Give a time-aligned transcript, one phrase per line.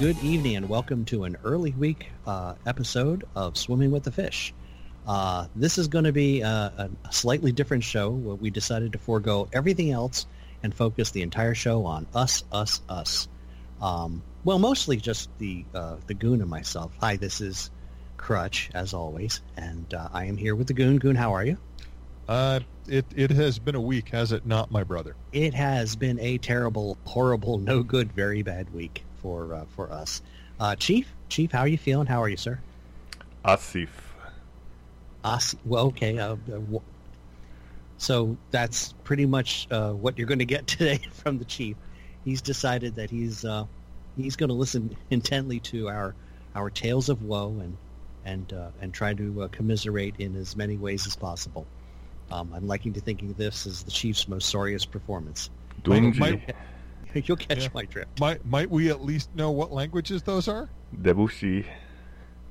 [0.00, 4.54] good evening, and welcome to an early week uh, episode of Swimming with the Fish.
[5.06, 8.08] Uh, this is going to be a, a slightly different show.
[8.08, 10.24] Where we decided to forego everything else
[10.62, 13.28] and focus the entire show on us, us, us.
[13.82, 16.92] Um, well, mostly just the uh, the goon and myself.
[17.02, 17.70] Hi, this is
[18.16, 20.96] Crutch, as always, and uh, I am here with the goon.
[20.96, 21.58] Goon, how are you?
[22.26, 25.14] Uh, it it has been a week, has it not, my brother?
[25.30, 30.22] It has been a terrible, horrible, no good, very bad week for uh, for us.
[30.58, 32.06] Uh, Chief, Chief, how are you feeling?
[32.06, 32.60] How are you, sir?
[33.44, 33.88] Asif.
[35.24, 35.54] Us.
[35.64, 36.18] Well, okay.
[36.18, 36.82] Uh, uh, w-
[37.98, 41.76] so that's pretty much uh, what you're going to get today from the chief.
[42.24, 43.64] He's decided that he's uh,
[44.16, 46.14] he's going to listen intently to our
[46.54, 47.76] our tales of woe and
[48.24, 51.66] and uh, and try to uh, commiserate in as many ways as possible.
[52.30, 55.50] Um, I'm liking to think of this as the chief's most sorriest performance.
[55.82, 56.54] Dunji.
[57.14, 57.68] Might, You'll catch Yeah.
[57.74, 58.18] my drift.
[58.20, 60.68] might might we at least know what languages those are?
[61.02, 61.66] Debussy.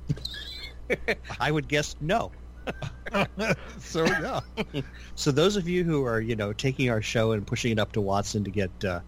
[1.39, 2.31] I would guess no.
[3.79, 4.39] so yeah,
[5.15, 7.91] So those of you who are, you know, taking our show and pushing it up
[7.93, 8.99] to Watson to get uh,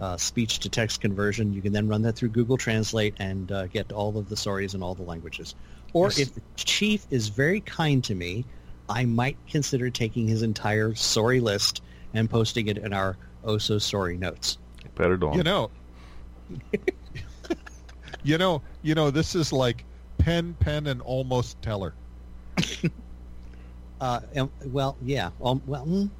[0.00, 3.66] uh, speech to text conversion, you can then run that through Google Translate and uh,
[3.68, 5.54] get all of the stories in all the languages.
[5.94, 6.18] Or Yes.
[6.18, 8.44] if the chief is very kind to me,
[8.88, 11.82] I might consider taking his entire sorry list
[12.12, 14.58] and posting it in our oh so sorry notes.
[14.96, 15.36] Perdón.
[15.36, 15.70] you know,
[18.24, 19.10] you know, you know.
[19.10, 19.84] This is like
[20.18, 21.94] Penn, Penn, and almost Teller.
[23.98, 25.30] Uh, and- well, yeah.
[25.42, 26.10] Um, well, mm,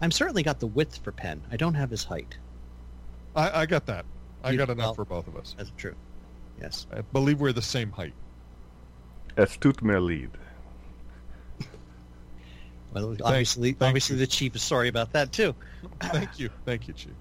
[0.00, 1.42] I'm certainly got the width for Penn.
[1.50, 2.38] I don't have his height.
[3.34, 4.04] I, I got that.
[4.44, 5.56] I You- got enough well- for both of us.
[5.58, 5.96] That's true.
[6.60, 6.86] Yes.
[6.92, 8.14] I believe we're the same height.
[9.36, 10.28] Es tut mir.
[12.92, 14.20] Well, obviously, thank obviously, you.
[14.20, 15.52] the chief is sorry about that too.
[16.00, 17.12] Thank you, thank you, Chief.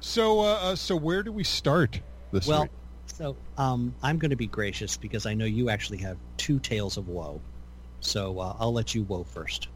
[0.00, 2.02] So, uh, uh, so where do we start
[2.32, 2.72] this Well, week?
[3.06, 6.96] so um, I'm going to be gracious because I know you actually have two tales
[6.96, 7.44] of woe.
[8.00, 9.68] So uh, I'll let you woe first.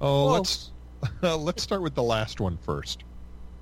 [0.00, 0.72] Oh, well- let's
[1.22, 3.04] let's start with the last one first.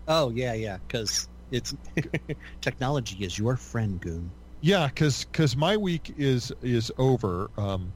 [0.09, 1.73] Oh yeah, yeah, because it's
[2.61, 4.35] technology is your friend, Goon.
[4.61, 7.51] Yeah, because my week is is over.
[7.57, 7.95] Um,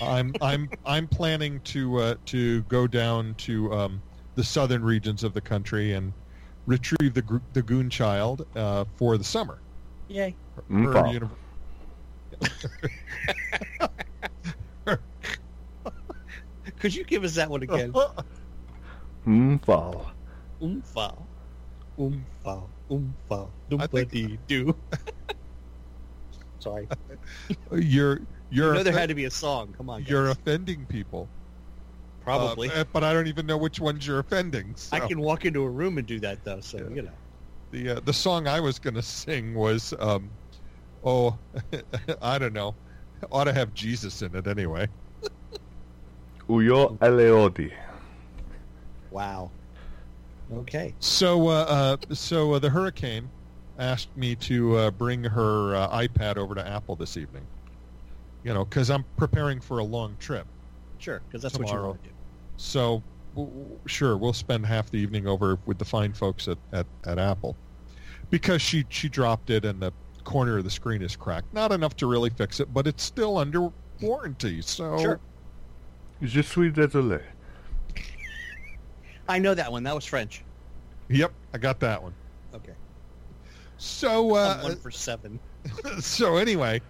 [0.00, 4.04] I'm I'm I'm planning to uh, to go down to um,
[4.36, 6.14] the southern regions of the country and
[6.66, 9.58] retrieve the the goon child uh, for the summer.
[10.08, 10.34] Yay!
[10.56, 11.12] Her Mpa.
[11.12, 11.28] uni-
[16.78, 17.92] Could you give us that one again?
[19.26, 20.06] Mfal.
[20.60, 21.16] Oomfa,
[21.98, 24.74] oomfa, oomfa, I think- doompity doo.
[26.60, 26.86] Sorry,
[27.72, 28.20] you're
[28.50, 29.74] you're you know there offen- had to be a song.
[29.76, 30.10] Come on, guys.
[30.10, 31.28] you're offending people.
[32.24, 32.70] Probably.
[32.70, 34.74] Uh, but I don't even know which ones you're offending.
[34.76, 34.96] So.
[34.96, 36.60] I can walk into a room and do that though.
[36.60, 36.94] So Yeah.
[36.94, 37.14] you know.
[37.70, 40.30] the uh, the song I was going to sing was um,
[41.04, 41.38] oh
[42.22, 42.76] I don't know
[43.30, 44.88] ought to have Jesus in it anyway.
[46.48, 47.72] Uyo eleodi.
[49.10, 49.52] Wow.
[50.52, 50.94] Okay.
[51.00, 53.30] So uh, uh, so uh, the hurricane
[53.78, 57.46] asked me to uh, bring her uh, iPad over to Apple this evening.
[58.42, 60.46] You know, because I'm preparing for a long trip.
[60.98, 61.90] Sure, because that's what you Tomorrow.
[61.90, 62.11] want to do.
[62.62, 63.02] So
[63.34, 66.86] w- w- sure, we'll spend half the evening over with the fine folks at, at,
[67.04, 67.56] at Apple
[68.30, 69.92] because she she dropped it and the
[70.22, 71.52] corner of the screen is cracked.
[71.52, 73.70] Not enough to really fix it, but it's still under
[74.00, 74.62] warranty.
[74.62, 75.20] So Sure.
[76.22, 77.20] Je suis désolé.
[79.28, 79.82] I know that one.
[79.82, 80.44] That was French.
[81.08, 82.14] Yep, I got that one.
[82.54, 82.74] Okay.
[83.76, 85.40] So I'm uh, one for seven.
[86.00, 86.80] so anyway,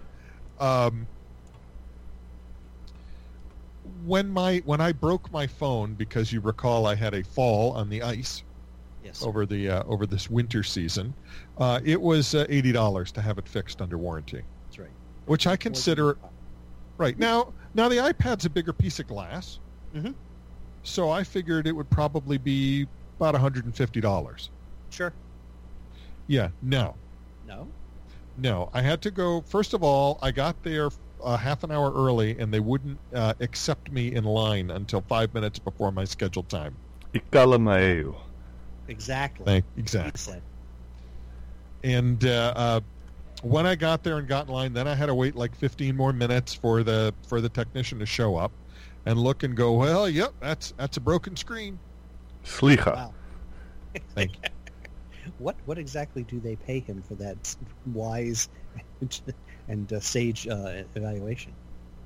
[0.60, 1.06] um,
[4.04, 7.88] when my when I broke my phone because you recall I had a fall on
[7.88, 8.42] the ice
[9.02, 9.22] Yes.
[9.22, 11.14] over the uh, over this winter season,
[11.58, 14.92] uh, it was uh, eighty dollars to have it fixed under warranty, That's right.
[15.24, 16.16] which I consider
[16.98, 17.52] right now.
[17.74, 19.58] Now the iPad's a bigger piece of glass,
[19.92, 20.14] Mhm.
[20.84, 22.86] so I figured it would probably be
[23.18, 24.50] about one hundred and fifty dollars.
[24.90, 25.12] Sure.
[26.28, 26.96] Yeah, no,
[27.44, 27.74] No.
[28.36, 29.42] No, I had to go.
[29.42, 30.88] First of all, I got there
[31.24, 35.32] a half an hour early, and they wouldn't uh, accept me in line until five
[35.34, 36.76] minutes before my scheduled time.
[37.14, 38.14] Ikalamaeo.
[38.88, 39.44] Exactly.
[39.44, 40.34] Thank exactly.
[40.34, 40.42] said.
[41.84, 42.80] And uh, uh,
[43.42, 45.96] when I got there and got in line, then I had to wait like 15
[45.96, 48.52] more minutes for the for the technician to show up
[49.06, 49.72] and look and go.
[49.72, 51.78] Well, yep, that's that's a broken screen.
[52.44, 52.94] Slicha.
[52.94, 53.14] Wow.
[54.14, 54.32] Thank
[55.38, 58.48] What what exactly do they pay him for that wise
[59.68, 61.52] and uh, sage uh, evaluation?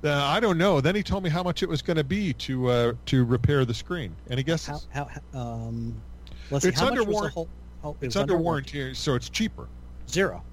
[0.03, 0.79] Uh, I don't know.
[0.79, 3.65] Then he told me how much it was going to be to uh, to repair
[3.65, 6.01] the screen, and he guesses How how how- um?
[6.51, 6.69] Let's see.
[6.69, 7.49] It's how under much was the whole?
[7.83, 9.67] Oh, it it's was under warranty, so it's cheaper.
[10.09, 10.43] Zero.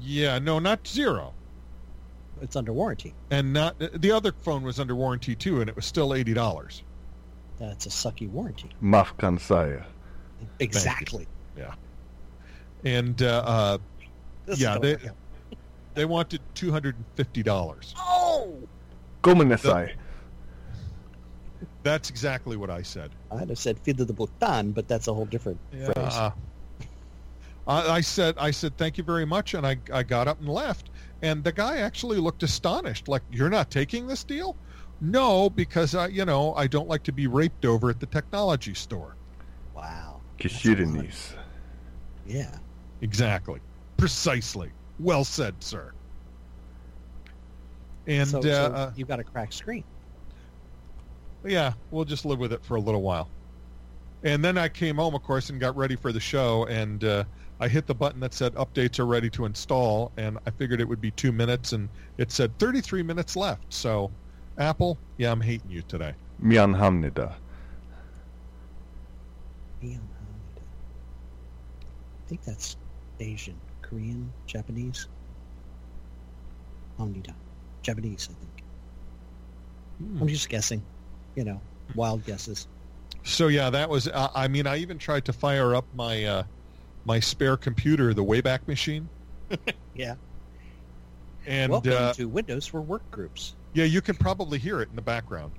[0.00, 1.32] Yeah, no, not zero.
[2.40, 3.14] It's under warranty.
[3.30, 6.82] And not the other phone was under warranty too, and it was still eighty dollars.
[7.58, 8.70] That's a sucky warranty.
[8.82, 9.82] Mafkan saya.
[10.60, 11.26] Exactly.
[11.56, 11.74] Yeah.
[12.84, 13.78] And uh, uh,
[14.54, 15.14] Yeah, they- going to-
[15.98, 17.92] they wanted two hundred and fifty dollars.
[17.98, 18.56] Oh!
[19.22, 19.94] Gomenasai.
[21.82, 23.10] That's exactly what I said.
[23.32, 25.96] I'd have said Fida de Bhutan, but that's a whole different phrase.
[25.96, 26.30] Uh,
[27.66, 30.48] I, I said, I said, thank you very much, and I, I got up and
[30.48, 30.90] left.
[31.22, 34.54] And the guy actually looked astonished, like, "You're not taking this deal?"
[35.00, 38.74] No, because I, you know, I don't like to be raped over at the technology
[38.74, 39.16] store.
[39.74, 40.20] Wow.
[40.38, 40.54] That's.
[40.54, 41.32] Kishirinis.
[42.24, 42.56] Yeah.
[43.00, 43.60] Exactly,
[43.96, 44.70] precisely.
[44.98, 45.92] Well said, sir.
[48.06, 49.84] And so, uh, so uh, you got a cracked screen.
[51.44, 53.28] yeah, we'll just live with it for a little while.
[54.24, 56.66] And then I came home, of course, and got ready for the show.
[56.66, 57.24] And uh,
[57.60, 60.10] I hit the button that said updates are ready to install.
[60.16, 63.72] And I figured it would be two minutes, and it said 33 minutes left.
[63.72, 64.10] So,
[64.56, 66.14] Apple, yeah, I'm hating you today.
[66.40, 67.34] Mian hamnida.
[69.82, 69.98] I
[72.28, 72.76] think that's
[73.20, 73.56] Asian,
[73.88, 75.08] Korean, Japanese.
[76.98, 77.34] Omnida.
[77.82, 78.64] Japanese, I think.
[79.98, 80.22] Hmm.
[80.22, 80.82] I'm just guessing.
[81.36, 81.60] You know,
[81.94, 82.66] wild guesses.
[83.22, 84.08] So yeah, that was.
[84.08, 86.42] Uh, I mean, I even tried to fire up my uh,
[87.04, 89.08] my spare computer, the Wayback Machine,
[89.94, 90.14] Yeah.
[91.46, 93.54] and Welcome uh, to Windows for Work Groups.
[93.74, 95.52] Yeah, you can probably hear it in the background.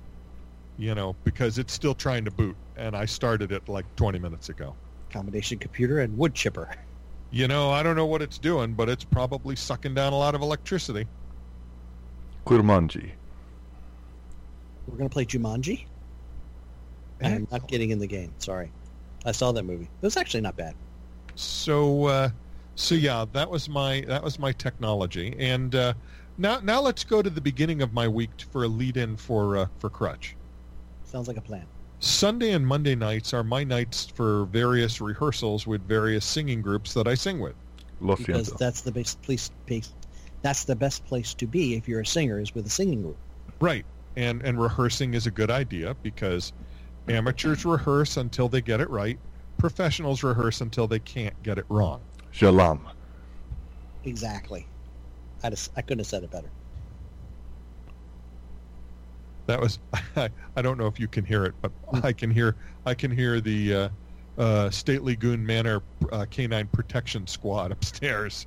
[0.76, 4.48] You know, because it's still trying to boot, and I started it like 20 minutes
[4.48, 4.74] ago.
[5.10, 6.70] Combination computer and wood chipper.
[7.30, 10.34] You know, I don't know what it's doing, but it's probably sucking down a lot
[10.34, 11.06] of electricity.
[12.44, 13.12] Kurmanji.
[14.86, 15.84] We're going to play Jumanji.
[17.22, 18.32] I'm not getting in the game.
[18.38, 18.72] Sorry.
[19.24, 19.84] I saw that movie.
[19.84, 20.74] It was actually not bad.
[21.34, 22.30] So, uh,
[22.74, 25.92] so yeah, that was my that was my technology, and uh,
[26.38, 29.66] now now let's go to the beginning of my week for a lead-in for uh,
[29.78, 30.34] for Crutch.
[31.04, 31.66] Sounds like a plan.
[32.00, 37.06] Sunday and Monday nights are my nights for various rehearsals with various singing groups that
[37.06, 37.54] I sing with.
[38.00, 38.58] Lo Because siento.
[38.58, 39.92] that's the best place, place.
[40.40, 43.18] That's the best place to be if you're a singer is with a singing group.
[43.60, 43.84] Right.
[44.16, 46.54] And and rehearsing is a good idea because
[47.08, 49.18] amateurs rehearse until they get it right.
[49.58, 52.00] Professionals rehearse until they can't get it wrong.
[52.32, 52.80] Jalam.
[54.04, 54.66] Exactly.
[55.42, 56.50] I just I couldn't have said it better.
[59.50, 59.80] That was
[60.16, 61.72] I, I don't know if you can hear it, but
[62.04, 62.54] I can hear
[62.86, 63.88] I can hear the uh,
[64.38, 65.82] uh, Stately Goon Manor
[66.12, 68.46] uh, Canine Protection Squad upstairs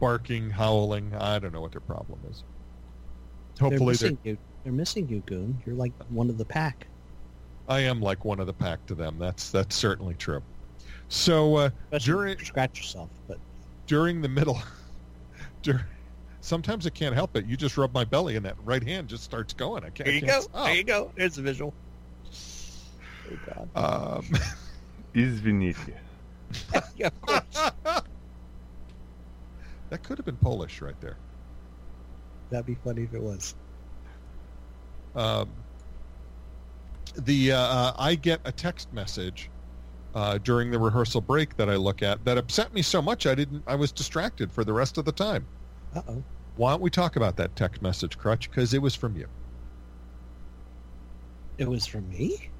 [0.00, 1.14] barking, howling.
[1.14, 2.44] I don't know what their problem is.
[3.56, 4.38] They're Hopefully, they're, missing you.
[4.64, 5.60] They're missing you, Goon.
[5.66, 6.86] You're like one of the pack.
[7.68, 9.16] I am like one of the pack to them.
[9.18, 10.42] That's that's certainly true.
[11.08, 13.38] So uh, during you scratch yourself, but
[13.86, 14.62] during the middle,
[15.62, 15.86] dur
[16.40, 17.46] sometimes I can't help it.
[17.46, 19.84] You just rub my belly, and that right hand just starts going.
[19.84, 20.08] I can't.
[20.08, 20.66] I can't stop.
[20.66, 21.12] There you go.
[21.16, 21.74] There's the visual.
[23.30, 23.38] Oh
[23.74, 24.18] God.
[24.18, 24.26] Um,
[25.14, 25.94] Izvinite.
[26.96, 27.70] yeah, of course.
[29.90, 31.16] that could have been Polish right there.
[32.50, 33.54] That'd be funny if it was.
[35.14, 35.50] Um,
[37.16, 39.50] the uh, I get a text message
[40.14, 43.34] uh, during the rehearsal break that I look at that upset me so much I
[43.34, 43.62] didn't.
[43.66, 45.46] I was distracted for the rest of the time.
[45.94, 46.22] Uh oh.
[46.56, 48.50] Why don't we talk about that text message, Crutch?
[48.50, 49.28] Because it was from you
[51.58, 52.50] It was from me.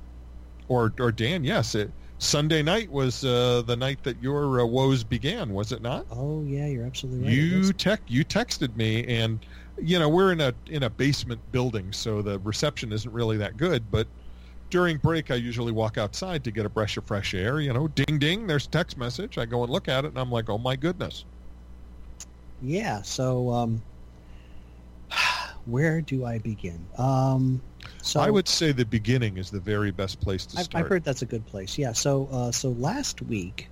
[0.68, 1.44] or or Dan.
[1.44, 5.82] Yes, it, Sunday night was uh, the night that your uh, woes began, was it
[5.82, 6.06] not?
[6.10, 7.32] Oh yeah, you're absolutely right.
[7.32, 9.44] You tech you texted me and
[9.80, 13.56] you know we're in a in a basement building so the reception isn't really that
[13.56, 14.08] good but
[14.70, 17.86] during break I usually walk outside to get a breath of fresh air you know
[17.88, 20.48] ding ding there's a text message I go and look at it and I'm like
[20.50, 21.24] oh my goodness
[22.62, 23.02] Yeah.
[23.02, 23.82] So, um,
[25.64, 26.86] where do I begin?
[26.96, 27.60] Um,
[28.02, 30.88] so I would say the beginning is the very best place to I've, start I've
[30.88, 31.78] heard that's a good place.
[31.78, 31.92] Yeah.
[31.92, 33.68] So, uh, so last week,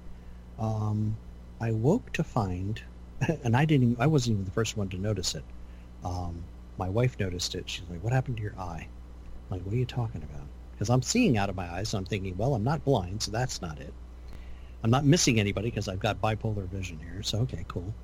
[0.59, 1.16] um,
[1.61, 2.81] I woke to find,
[3.45, 3.93] and I didn't.
[3.93, 5.45] Even, I wasn't even the first one to notice it.
[6.05, 6.45] Um,
[6.78, 7.69] my wife noticed it.
[7.69, 8.87] She's like, "What happened to your eye?"
[9.50, 11.88] I'm like, "What are you talking about?" Because I'm seeing out of my eyes.
[11.88, 13.95] So I'm thinking, well, I'm not blind, so that's not it.
[14.83, 17.23] I'm not missing anybody because I've got bipolar vision here.
[17.23, 17.95] So okay, cool.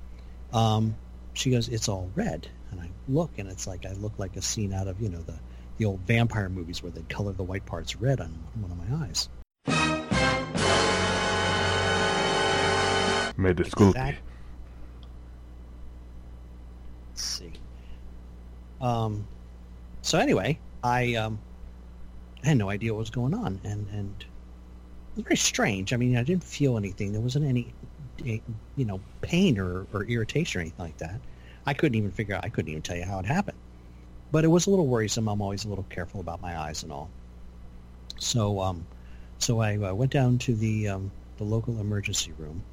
[0.53, 0.95] Um,
[1.33, 4.41] she goes, "It's all red," and I look, and it's like I look like a
[4.41, 5.39] scene out of you know the
[5.77, 8.29] the old vampire movies where they'd color the white parts red on
[8.61, 9.29] one of my eyes.
[13.35, 13.89] Me disculpi.
[13.89, 14.21] Exact-
[17.09, 17.53] Let's see.
[18.79, 19.27] Um,
[20.01, 21.39] so anyway, I um,
[22.43, 25.93] I had no idea what was going on, and and it was very strange.
[25.93, 27.11] I mean, I didn't feel anything.
[27.11, 27.73] There wasn't any
[28.17, 28.41] you
[28.77, 31.19] know, pain or, or irritation or anything like that.
[31.65, 32.43] I couldn't even figure out.
[32.43, 33.57] I couldn't even tell you how it happened.
[34.31, 35.27] But it was a little worrisome.
[35.27, 37.09] I'm always a little careful about my eyes and all.
[38.19, 38.85] So, um,
[39.37, 42.63] so I uh, went down to the um, the local emergency room,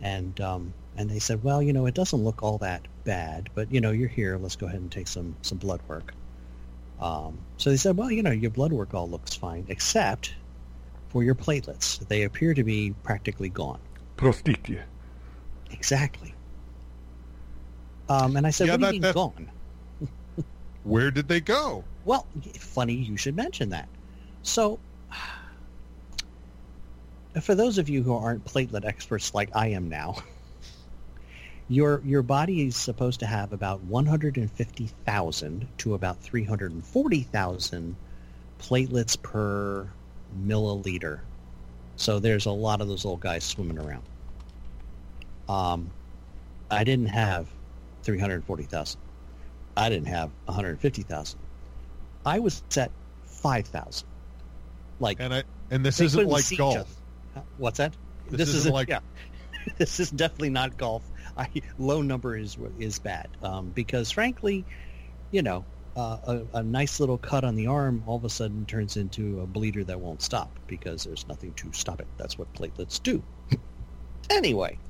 [0.00, 3.72] and um, and they said, well, you know, it doesn't look all that bad, but
[3.72, 4.36] you know, you're here.
[4.36, 6.14] Let's go ahead and take some some blood work.
[7.00, 10.34] Um, so they said, well, you know, your blood work all looks fine, except
[11.10, 12.06] for your platelets.
[12.08, 13.78] They appear to be practically gone.
[14.18, 14.82] Prostitje.
[15.70, 16.34] Exactly.
[18.08, 19.50] Um, and I said, Yeah, what do you mean that- gone?
[20.84, 21.84] Where did they go?
[22.04, 22.26] Well,
[22.58, 23.88] funny you should mention that.
[24.42, 24.78] So,
[27.40, 30.16] for those of you who aren't platelet experts like I am now,
[31.68, 37.96] your your body is supposed to have about 150,000 to about 340,000
[38.58, 39.86] platelets per
[40.46, 41.20] milliliter.
[41.98, 44.04] So there's a lot of those old guys swimming around.
[45.48, 45.90] Um,
[46.70, 47.48] I didn't have
[48.04, 49.00] 340,000.
[49.76, 51.40] I didn't have 150,000.
[52.24, 52.92] I was at
[53.24, 54.06] 5,000.
[55.00, 56.88] Like, And I and this isn't like golf.
[57.56, 57.94] What's that?
[58.30, 59.00] This isn't like- yeah.
[59.78, 61.02] this is definitely not golf.
[61.36, 64.64] I, low number is is bad um, because frankly,
[65.30, 65.64] you know,
[65.98, 66.18] uh,
[66.54, 69.46] a, a nice little cut on the arm all of a sudden turns into a
[69.48, 72.08] bleeder that won't stop because there's nothing to stop it.
[72.18, 73.24] That's what platelets do.
[74.30, 74.80] anyway,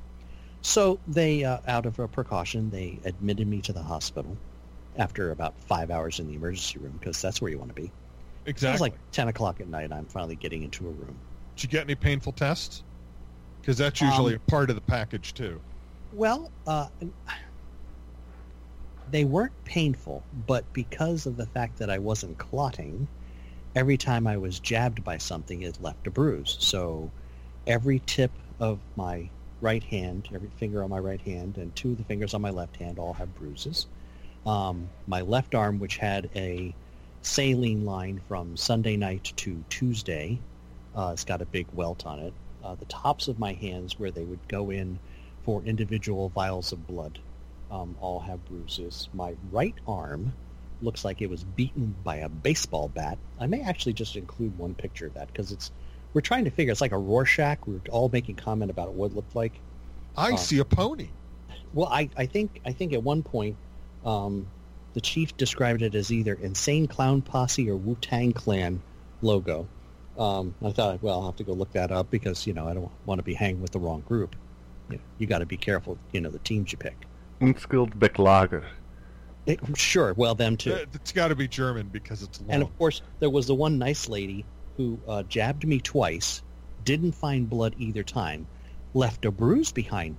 [0.63, 4.39] so they, uh, out of a precaution, they admitted me to the hospital
[4.95, 7.93] after about five hours in the emergency room because that's where you want to be.
[8.55, 8.73] So it Exactly.
[8.73, 9.93] was like 10 o'clock at night.
[9.93, 11.23] I'm finally getting into a room.
[11.55, 12.83] Did you get any painful tests?
[13.61, 15.63] Because that's usually Um, a part of the package too.
[16.11, 16.89] Well, uh,
[19.11, 23.07] they weren't painful, but because of the fact that I wasn't clotting,
[23.75, 26.57] every time I was jabbed by something, it left a bruise.
[26.59, 27.11] So
[27.65, 29.29] every tip of my
[29.61, 32.49] right hand, every finger on my right hand, and two of the fingers on my
[32.49, 33.87] left hand all have bruises.
[34.45, 36.73] Um, my left arm, which had a
[37.21, 40.39] saline line from Sunday night to Tuesday,
[40.95, 42.33] uh, it's got a big welt on it.
[42.63, 44.99] Uh, the tops of my hands, where they would go in
[45.43, 47.19] for individual vials of blood,
[47.71, 49.09] um, all have bruises.
[49.13, 50.33] My right arm
[50.81, 53.17] looks like it was beaten by a baseball bat.
[53.39, 55.71] I may actually just include one picture of that because it's
[56.13, 56.71] we're trying to figure.
[56.71, 57.67] It's like a Rorschach.
[57.67, 59.53] We're all making comment about what it looked like.
[60.17, 61.09] I uh, see a pony.
[61.73, 63.55] Well, I, I think I think at one point
[64.03, 64.47] um,
[64.93, 68.81] the chief described it as either Insane Clown Posse or Wu Tang Clan
[69.21, 69.67] logo.
[70.17, 72.73] Um, I thought, well, I'll have to go look that up because you know I
[72.73, 74.35] don't want to be hanging with the wrong group.
[74.89, 75.97] You, know, you got to be careful.
[76.11, 76.95] You know the teams you pick.
[77.41, 78.65] Unskilled Beklager.
[79.45, 80.85] It, sure, well, them too.
[80.93, 82.51] It's got to be German because it's long.
[82.51, 84.45] And of course, there was the one nice lady
[84.77, 86.43] who uh, jabbed me twice,
[86.85, 88.45] didn't find blood either time,
[88.93, 90.17] left a bruise behind,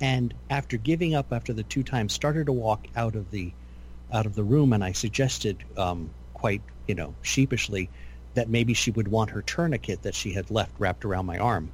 [0.00, 3.52] and after giving up after the two times, started to walk out of the
[4.12, 4.72] out of the room.
[4.72, 7.90] And I suggested, um, quite you know sheepishly,
[8.34, 11.70] that maybe she would want her tourniquet that she had left wrapped around my arm,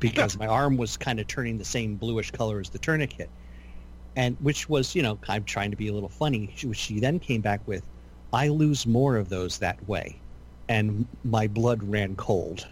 [0.00, 3.30] because my arm was kind of turning the same bluish color as the tourniquet.
[4.16, 6.50] And which was, you know, I'm trying to be a little funny.
[6.56, 7.82] She, she then came back with,
[8.32, 10.16] I lose more of those that way.
[10.68, 12.66] And my blood ran cold.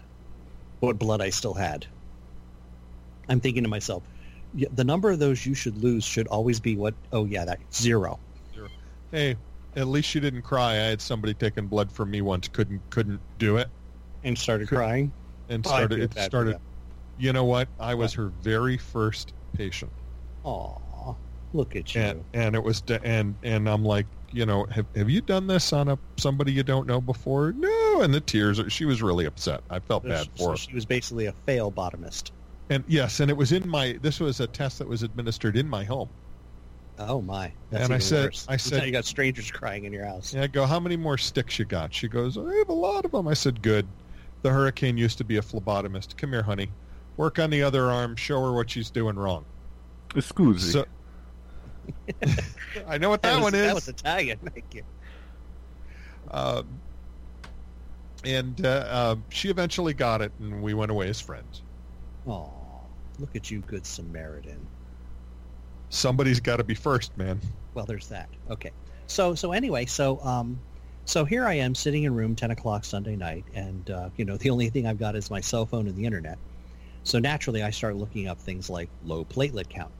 [0.79, 1.85] What blood I still had.
[3.29, 4.03] I'm thinking to myself,
[4.53, 6.93] "Yeah, the number of those you should lose should always be what?
[7.11, 8.19] Oh yeah, that zero.
[9.11, 9.35] hey,
[9.75, 10.73] at least you didn't cry.
[10.73, 12.47] I had somebody taking blood from me once.
[12.47, 13.67] Couldn't couldn't do it,
[14.23, 15.11] And started Could- crying.
[15.49, 15.95] and Oh, started.
[15.95, 16.57] feel It started.
[17.17, 17.67] You know what?
[17.79, 19.91] I was her very first patient,
[20.43, 20.77] Aw,
[21.53, 22.01] look at you.
[22.01, 25.47] and and it was da- and and I'm like, you know, have have you done
[25.47, 27.53] this on a somebody you don't know before?
[27.53, 28.61] No, and the tears.
[28.69, 29.61] She was really upset.
[29.69, 30.57] I felt bad so for her.
[30.57, 32.31] she was basically a fail bottomist.
[32.69, 33.97] And yes, and it was in my.
[34.01, 36.09] This was a test that was administered in my home.
[36.97, 37.51] Oh my!
[37.71, 38.45] And I said- worse.
[38.49, 40.33] I You said- thought you got strangers crying in your house.
[40.33, 41.93] Yeah, I go, how many more sticks you got?
[41.93, 43.27] She goes, I have a lot of them.
[43.27, 43.85] I said, good.
[44.43, 46.15] The hurricane used to be a phlebotomist.
[46.17, 46.69] Come here, honey.
[47.17, 48.15] Work on the other arm.
[48.15, 49.43] Show her what she's doing wrong.
[50.15, 50.71] Scusi.
[50.71, 50.85] So,
[52.87, 53.67] I know what that, was, one is.
[53.67, 54.39] That was Italian.
[54.53, 54.83] Thank you.
[56.31, 56.81] Um,
[58.23, 61.61] and uh, uh, she eventually got it, and we went away as friends.
[62.27, 62.51] Oh,
[63.19, 64.67] look at you, good Samaritan.
[65.89, 67.39] Somebody's got to be first, man.
[67.73, 68.29] Well, there's that.
[68.49, 68.71] Okay.
[69.07, 70.59] So so anyway, so um,
[71.05, 74.37] so here I am sitting in room 10 o'clock Sunday night, and uh, you know
[74.37, 76.39] the only thing I've got is my cell phone and the internet.
[77.03, 79.93] So naturally, I start looking up things like low platelet count.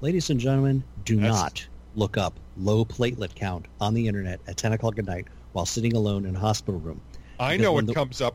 [0.00, 4.56] Ladies and gentlemen, do That's- not look up low platelet count on the internet at
[4.56, 7.00] 10 o'clock at night while sitting alone in a hospital room.
[7.40, 8.34] I Because know what the- comes up.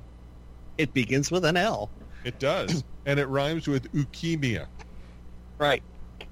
[0.78, 1.90] It begins with an L.
[2.26, 2.84] It does.
[3.06, 4.66] and it rhymes with leukemia.
[5.58, 5.84] Right.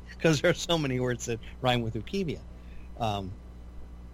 [0.09, 2.39] Because there are so many words that rhyme with leukemia.
[2.99, 3.31] Um,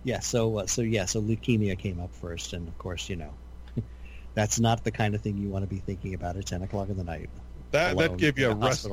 [0.03, 3.33] yeah, so uh, so yeah, so leukemia came up first, and of course, you know,
[4.35, 6.87] that's not the kind of thing you want to be thinking about at ten o'clock
[6.89, 7.29] in the night.
[7.71, 8.87] That that gave you a a rest.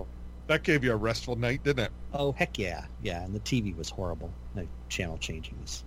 [0.47, 1.93] That gave you a restful night, didn't it?
[2.13, 4.31] Oh heck yeah, yeah, and the TV was horrible.
[4.55, 5.85] The channel changing is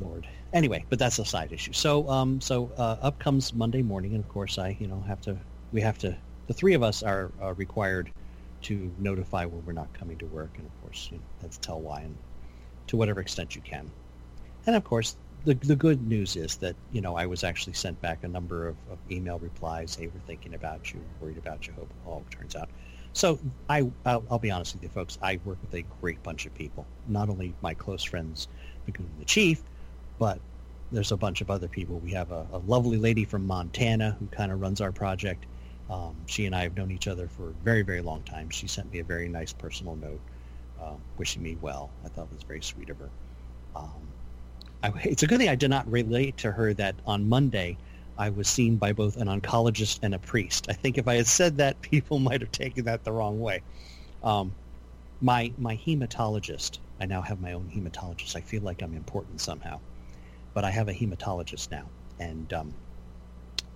[0.00, 0.26] Lord.
[0.52, 1.72] Anyway, but that's a side issue.
[1.72, 5.20] So um, so uh, up comes Monday morning, and of course I you know have
[5.22, 5.36] to
[5.72, 6.16] we have to
[6.48, 8.10] the three of us are uh, required
[8.62, 11.80] to notify when we're not coming to work, and of course you know, that's tell
[11.80, 12.16] why and
[12.88, 13.90] to whatever extent you can.
[14.66, 18.00] And of course, the the good news is that you know I was actually sent
[18.00, 19.94] back a number of, of email replies.
[19.94, 21.72] Hey, we're thinking about you, worried about you.
[21.74, 22.68] Hope all turns out.
[23.14, 23.38] So
[23.68, 25.18] I I'll, I'll be honest with you, folks.
[25.20, 26.88] I work with a great bunch of people.
[27.06, 28.48] Not only my close friends,
[28.86, 29.64] including the chief,
[30.18, 30.40] but
[30.90, 32.00] there's a bunch of other people.
[32.00, 35.46] We have a, a lovely lady from Montana who kind of runs our project.
[35.88, 38.50] Um, she and I have known each other for a very, very long time.
[38.50, 40.22] She sent me a very nice personal note
[40.78, 41.94] uh, wishing me well.
[42.04, 43.12] I thought it was very sweet of her.
[43.74, 44.14] Um,
[44.82, 47.78] I, it's a good thing I did not relate to her that on Monday
[48.22, 50.66] I was seen by both an oncologist and a priest.
[50.68, 53.62] I think if I had said that, people might have taken that the wrong way.
[54.22, 54.52] Um,
[55.20, 58.36] my my hematologist, I now have my own hematologist.
[58.36, 59.80] I feel like I'm important somehow,
[60.54, 61.86] but I have a hematologist now,
[62.20, 62.72] and um,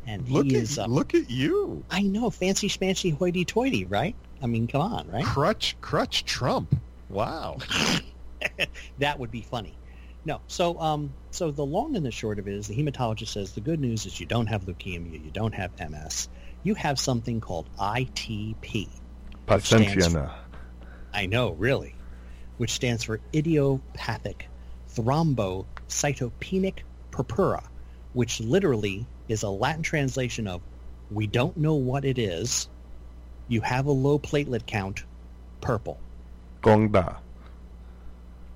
[0.06, 0.78] and Look he at is.
[0.78, 4.14] um, look at you, I know, fancy schmancy hoity-toity, right?
[4.40, 5.24] I mean, come on, right?
[5.24, 6.76] crutch crutch Trump.
[7.08, 7.58] Wow.
[8.98, 9.74] that would be funny.
[10.26, 13.52] No, so um, so the long and the short of it is, the hematologist says
[13.52, 16.28] the good news is you don't have leukemia, you don't have MS,
[16.64, 18.88] you have something called ITP.
[19.62, 19.92] stands
[21.14, 21.94] I know, really,
[22.56, 24.48] which stands for idiopathic
[24.96, 26.78] thrombocytopenic
[27.12, 27.62] purpura,
[28.12, 30.60] which literally is a Latin translation of
[31.08, 32.68] we don't know what it is.
[33.46, 35.04] You have a low platelet count,
[35.60, 36.00] purple.
[36.64, 37.18] Gongda.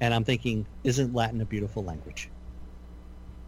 [0.01, 2.31] And I'm thinking, isn't Latin a beautiful language?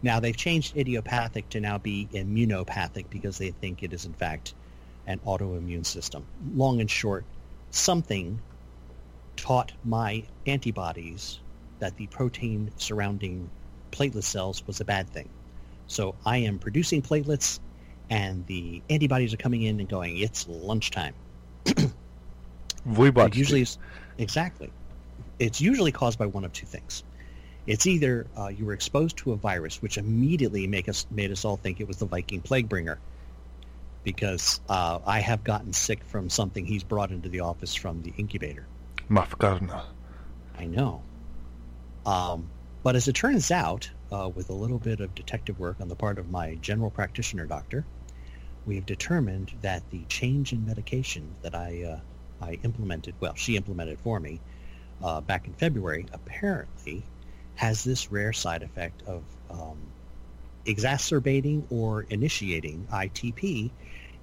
[0.01, 4.53] Now they've changed idiopathic to now be immunopathic because they think it is in fact
[5.07, 6.25] an autoimmune system.
[6.55, 7.25] Long and short,
[7.71, 8.39] something
[9.37, 11.39] taught my antibodies
[11.79, 13.49] that the protein surrounding
[13.91, 15.29] platelet cells was a bad thing.
[15.87, 17.59] So I am producing platelets
[18.09, 21.15] and the antibodies are coming in and going, it's lunchtime.
[23.33, 23.65] It usually
[24.17, 24.71] exactly.
[25.43, 27.03] It's usually caused by one of two things.
[27.67, 31.43] It's either uh, you were exposed to a virus, which immediately make us made us
[31.43, 32.97] all think it was the Viking plague bringer,
[34.03, 38.13] because uh, I have gotten sick from something he's brought into the office from the
[38.17, 38.65] incubator.
[39.09, 39.83] Mafkarna.
[40.57, 41.01] I know.
[42.05, 42.49] Um,
[42.81, 45.95] but as it turns out, uh, with a little bit of detective work on the
[45.95, 47.85] part of my general practitioner doctor,
[48.65, 53.57] we have determined that the change in medication that I uh, I implemented, well, she
[53.57, 54.39] implemented for me
[55.03, 57.03] uh, back in February, apparently
[57.55, 59.77] has this rare side effect of um,
[60.65, 63.69] exacerbating or initiating ITP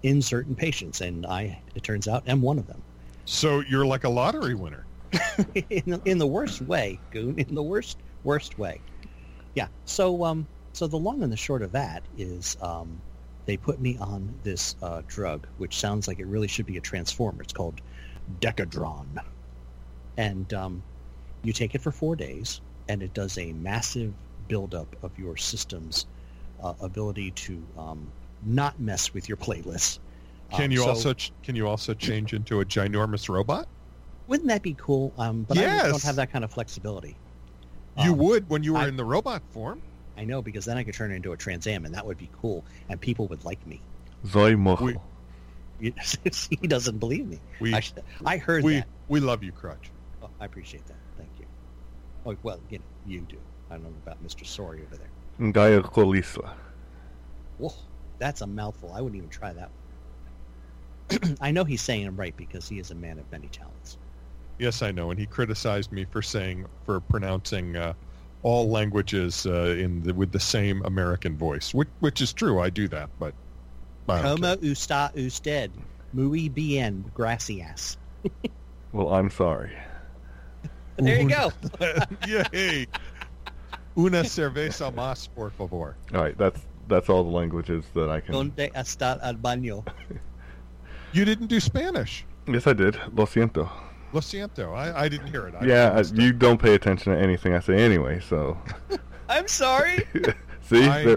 [0.03, 2.83] in certain patients, and I, it turns out, am one of them.
[3.27, 4.87] So you're like a lottery winner.
[5.55, 7.38] in, the, in the worst way, Goon.
[7.38, 8.81] In the worst, worst way.
[9.55, 9.69] Yeah.
[9.85, 13.01] So, um, so the long and the short of that is, um,
[13.47, 16.81] they put me on this uh, drug, which sounds like it really should be a
[16.81, 17.43] transformer.
[17.43, 17.81] It's called
[18.40, 19.21] Decadron,
[20.16, 20.83] and um,
[21.42, 24.12] you take it for four days, and it does a massive
[24.49, 26.07] buildup of your system's
[26.62, 28.11] uh, ability to um,
[28.44, 29.99] not mess with your platelets.
[30.53, 33.68] Can Um, you so- also ch- can you also change into a ginormous robot?
[34.27, 35.12] Wouldn't that be cool?
[35.18, 37.16] Um, but I don't have that kind of flexibility.
[37.99, 39.81] You Um, would when you were I- in the robot form.
[40.16, 42.18] I know because then I could turn it into a Trans Am, and that would
[42.18, 43.81] be cool, and people would like me.
[44.27, 44.81] Zoi mojo.
[44.81, 44.96] We-
[46.61, 47.40] he doesn't believe me.
[47.59, 47.83] We I,
[48.27, 48.88] I heard we that.
[49.09, 49.90] we love you, Crutch.
[50.40, 50.96] I appreciate that.
[51.16, 51.46] Thank you.
[52.26, 53.38] Oh well, you know, you do.
[53.70, 54.46] I don't know about Mr.
[54.46, 55.11] Sorry over there.
[55.38, 56.55] Ngaya Kolisla.
[57.59, 57.72] Whoa,
[58.18, 58.92] that's a mouthful.
[58.92, 59.70] I wouldn't even try that
[61.11, 61.37] one.
[61.40, 63.98] I know he's saying it right because he is a man of many talents.
[64.59, 67.94] Yes, I know, and he criticized me for saying for pronouncing uh,
[68.42, 72.61] all languages uh, in the, with the same American voice, which, which is true.
[72.61, 73.35] I do that, but
[74.09, 75.70] I don't Como usta usted?
[76.12, 77.96] Muy bien, gracias.
[78.92, 79.70] Well, I'm sorry.
[81.05, 81.53] There you go.
[81.79, 82.07] care.
[82.53, 82.87] Yay!
[83.97, 85.97] Una cerveza más, por favor.
[86.15, 88.33] All right, that's that's all the languages that I can.
[88.35, 89.85] Donde está el baño?
[91.13, 92.25] You didn't do Spanish.
[92.47, 92.95] Yes, I did.
[93.15, 93.69] Lo siento.
[94.13, 94.73] Lo siento.
[94.77, 95.57] I, I didn't hear it.
[95.61, 96.21] I Yeah, missed it.
[96.21, 98.57] you don't pay attention to anything I say anyway, so.
[99.29, 100.07] I'm sorry.
[100.63, 100.85] See?
[100.87, 101.17] I-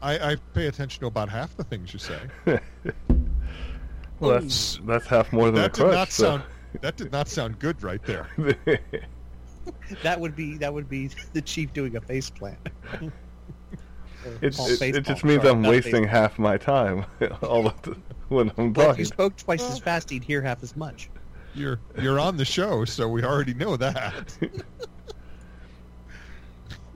[0.00, 2.18] I, I pay attention to about half the things you say.
[4.18, 6.42] Well, that's that's half more than that a did not so- sound.
[6.80, 8.28] That did not sound good right there.
[10.02, 12.58] That would be that would be the chief doing a face plant.
[14.40, 17.04] It, it, face it just palm, means sorry, I'm not face wasting half my time
[17.42, 17.96] all of the,
[18.28, 18.98] when I'm Well, if talking.
[19.00, 21.10] you spoke twice as fast, he'd hear half as much.
[21.54, 24.36] You're you're on the show, so we already know that.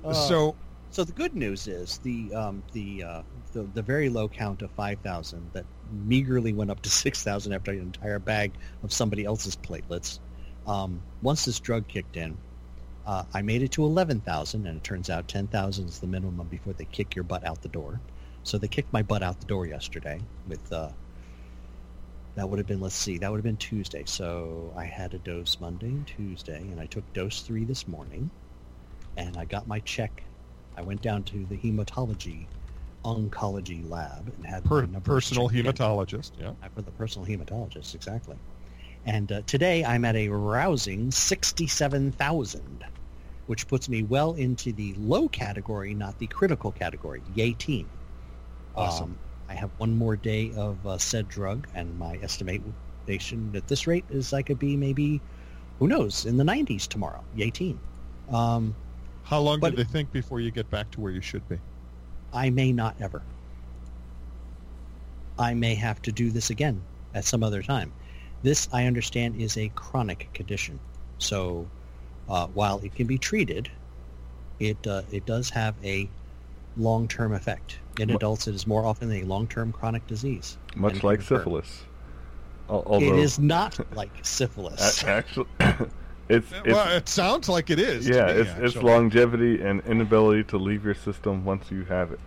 [0.04, 0.54] Uh, so
[0.96, 4.70] So the good news is the um, the, uh, the the very low count of
[4.70, 9.26] five thousand that meagerly went up to six thousand after an entire bag of somebody
[9.26, 10.20] else's platelets.
[10.66, 12.38] Um, once this drug kicked in,
[13.04, 16.06] uh, I made it to eleven thousand, and it turns out ten thousand is the
[16.06, 18.00] minimum before they kick your butt out the door.
[18.42, 20.72] So they kicked my butt out the door yesterday with.
[20.72, 20.88] Uh,
[22.36, 24.04] that would have been let's see that would have been Tuesday.
[24.06, 28.30] So I had a dose Monday and Tuesday, and I took dose three this morning,
[29.18, 30.22] and I got my check
[30.76, 32.46] I went down to the hematology
[33.06, 36.32] oncology lab and had per, personal hematologist.
[36.38, 36.52] Yeah.
[36.74, 38.36] For the personal hematologist, exactly.
[39.06, 42.84] And uh, today I'm at a rousing 67,000,
[43.46, 47.22] which puts me well into the low category, not the critical category.
[47.36, 47.88] Yay team.
[48.74, 49.04] Awesome.
[49.04, 52.74] Um, I have one more day of uh, said drug, and my estimation
[53.54, 55.20] at this rate is I could be maybe,
[55.78, 57.22] who knows, in the 90s tomorrow.
[57.36, 57.78] Yay team.
[58.32, 58.74] Um,
[59.26, 61.58] How long but- do they think before you get back to where you should be?
[62.32, 63.22] I may not ever.
[65.38, 66.80] I may have to do this again
[67.14, 67.92] at some other time.
[68.42, 70.78] This, I understand, is a chronic condition.
[71.18, 71.66] So
[72.28, 73.70] uh, while it can be treated,
[74.60, 76.08] it uh, it does have a
[76.76, 77.78] long-term effect.
[77.98, 80.58] In adults, it is more often a long-term chronic disease.
[80.74, 81.84] Much like syphilis.
[82.68, 85.02] Although, It is not like syphilis.
[85.04, 85.46] actually,
[86.28, 88.08] it's it's well, it sounds like it is.
[88.08, 92.20] yeah, me, it's it's longevity and inability to leave your system once you have it.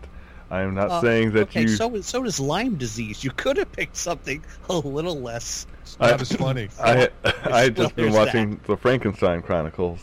[0.52, 1.68] I am not Uh, saying that okay, you.
[1.68, 3.24] so so does Lyme disease.
[3.24, 5.68] You could have picked something a little less.
[5.82, 6.70] It's not I- funny.
[6.80, 7.10] I
[7.44, 10.00] I had Well, just been there's watching the Frankenstein Chronicles,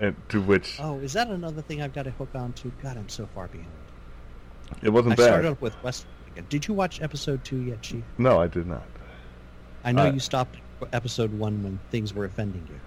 [0.00, 2.70] and to which Oh, is that another thing I've got to hook on to?
[2.82, 3.68] God, I'm so far behind.
[4.82, 5.24] it wasn't I bad.
[5.24, 6.06] started up with West.
[6.48, 8.04] Did you watch episode two yet, Chief?
[8.16, 8.84] No, I did not.
[9.82, 10.56] I know Uh, you stopped
[10.92, 12.78] episode one when things were offending you.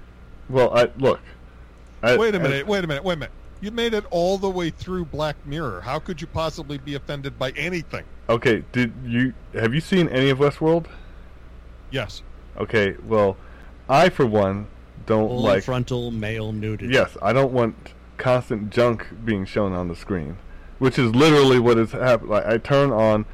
[0.50, 1.20] Well, I look.
[2.02, 2.68] I, wait a minute.
[2.68, 3.04] Wait a minute.
[3.04, 3.32] Wait a minute.
[3.62, 5.82] You made it all the way through Black Mirror.
[5.82, 8.04] How could you possibly be offended by anything?
[8.30, 10.88] okay, did you have you seen any of Westworld?
[11.92, 12.24] Yes.
[12.58, 13.38] Okay, well,
[13.90, 14.68] I for one
[15.06, 15.64] don't Full like.
[15.64, 16.94] frontal male nudity.
[16.94, 20.38] Yes, I don't want constant junk being shown on the screen,
[20.80, 22.32] which is literally what is happening.
[22.32, 23.26] Like, I turn on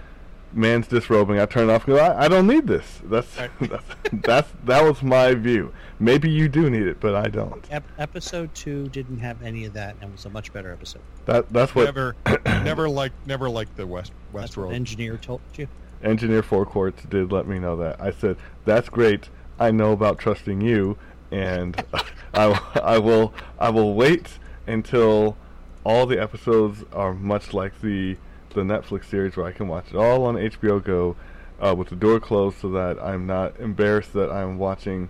[0.53, 1.87] man's disrobing, I turn off.
[1.87, 3.01] and go, I, I don't need this.
[3.05, 3.51] That's, Right.
[3.69, 5.73] that's that's that was my view.
[5.99, 7.65] Maybe you do need it, but I don't.
[7.71, 11.01] Ep- episode two didn't have any of that and was a much better episode.
[11.25, 14.73] That that's what Never, never liked, never liked the West That's what Westworld.
[14.75, 15.67] engineer told you.
[16.03, 17.99] engineer four courts did let me know that.
[18.01, 19.29] I said that's great.
[19.59, 20.97] I know about trusting you,
[21.31, 21.83] and
[22.33, 25.35] I I will I will wait until
[25.83, 28.17] all the episodes are much like the
[28.51, 31.15] the Netflix series where I can watch it all on HBO Go
[31.61, 35.09] uh, with the door closed so that I'm not embarrassed that I'm watching,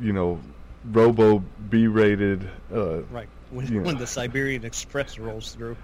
[0.00, 0.40] you know,
[0.84, 2.48] Robo B-rated.
[2.72, 3.28] Uh, Right.
[3.50, 3.80] When, Yeah.
[3.80, 5.76] when the Siberian Express rolls through.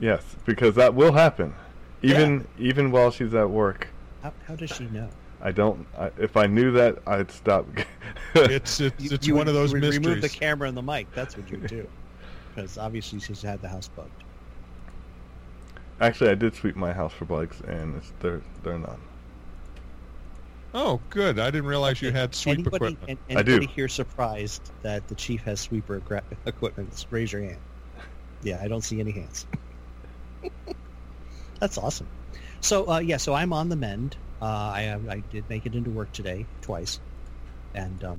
[0.00, 1.54] yes, because that will happen,
[2.02, 3.88] even even while she's at work.
[4.22, 5.08] How, how does she know?
[5.42, 5.86] I don't.
[5.98, 7.66] I, if I knew that, I'd stop.
[8.34, 10.06] It's it's, it's you one would- of those you would mysteries.
[10.06, 11.06] Remove the camera and the mic.
[11.14, 11.86] That's what you do.
[12.54, 14.23] Because obviously she's had the house bugged.
[16.04, 19.00] Actually, I did sweep my house for bugs, and it's, they're they're none.
[20.74, 21.38] oh, good.
[21.38, 23.20] I didn't realize you had sweep anybody, equipment.
[23.30, 23.52] an- I do.
[23.52, 26.90] Anybody here surprised that the chief has sweeper gra- equipment?
[26.90, 27.60] Just Raise your hand.
[28.42, 29.46] Yeah, I don't see any hands.
[31.60, 32.08] That's awesome.
[32.60, 34.18] So uh, yeah, so I'm on the mend.
[34.42, 37.00] Uh, I I did make it into work today twice,
[37.74, 38.18] and um,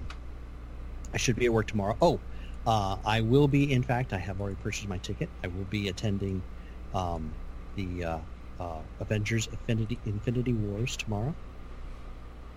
[1.14, 1.96] I should be at work tomorrow.
[2.02, 2.20] Oh,
[2.66, 3.72] uh, I will be.
[3.72, 5.30] In fact, I have already purchased my ticket.
[5.44, 6.42] I will be attending
[6.96, 7.32] um,
[7.76, 8.18] the uh,
[8.60, 11.34] uh, Avengers Infinity Infinity Wars tomorrow,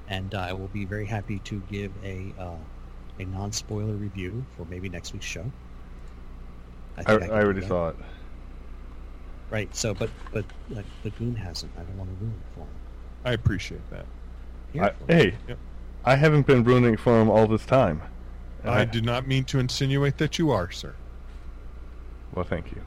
[0.09, 2.57] and I will be very happy to give a uh,
[3.19, 5.51] a non spoiler review for maybe next week's show.
[6.97, 7.97] I, think I can do already saw it.
[9.51, 9.75] Right.
[9.75, 10.45] So, but but
[10.77, 11.73] uh, the goon hasn't.
[11.79, 12.69] I don't want to ruin it for him.
[13.25, 14.07] I appreciate that.
[14.81, 15.59] I, hey, Yep.
[16.05, 18.03] I haven't been ruining it for him all this time.
[18.63, 20.95] And I did not mean to insinuate that you are, sir.
[22.35, 22.83] Well, thank you.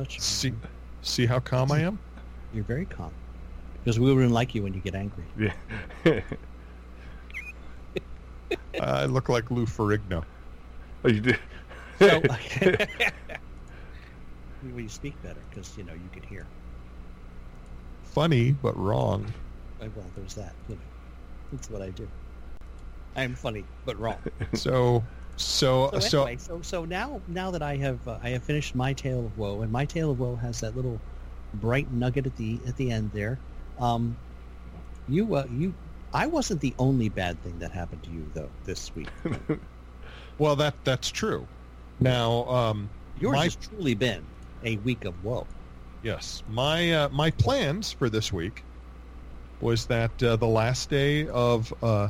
[0.00, 0.22] Touch me.
[0.22, 0.52] See,
[1.02, 1.98] see how calm I am.
[2.54, 3.12] You're very calm.
[3.74, 5.24] Because we wouldn't like you when you get angry.
[5.38, 5.52] Yeah.
[8.80, 10.24] I look like Lou Ferrigno.
[11.04, 11.38] oh, you did.
[11.98, 12.40] So, well,
[14.62, 16.46] you speak better because you know you can hear.
[18.04, 19.26] Funny but wrong.
[19.80, 20.54] Uh, Well, there's that.
[20.68, 20.80] You know,
[21.52, 22.08] that's what I do.
[23.16, 24.18] I am funny, but wrong.
[24.54, 25.02] So,
[25.40, 28.74] so, So so, anyway, so so now now that I have uh, I have finished
[28.74, 31.02] my tale of woe, and my tale of woe has that little
[31.54, 33.40] bright nugget at the at the end there.
[33.78, 34.16] Um,
[35.06, 35.74] you uh, you,
[36.12, 39.08] I wasn't the only bad thing that happened to you though this week.
[40.38, 41.48] well, that that's true.
[41.98, 44.26] Now, um, Yours my has truly been
[44.62, 45.48] a week of woe.
[46.02, 48.64] Yes, my uh, my plans for this week
[49.60, 52.08] was that uh, the last day of uh,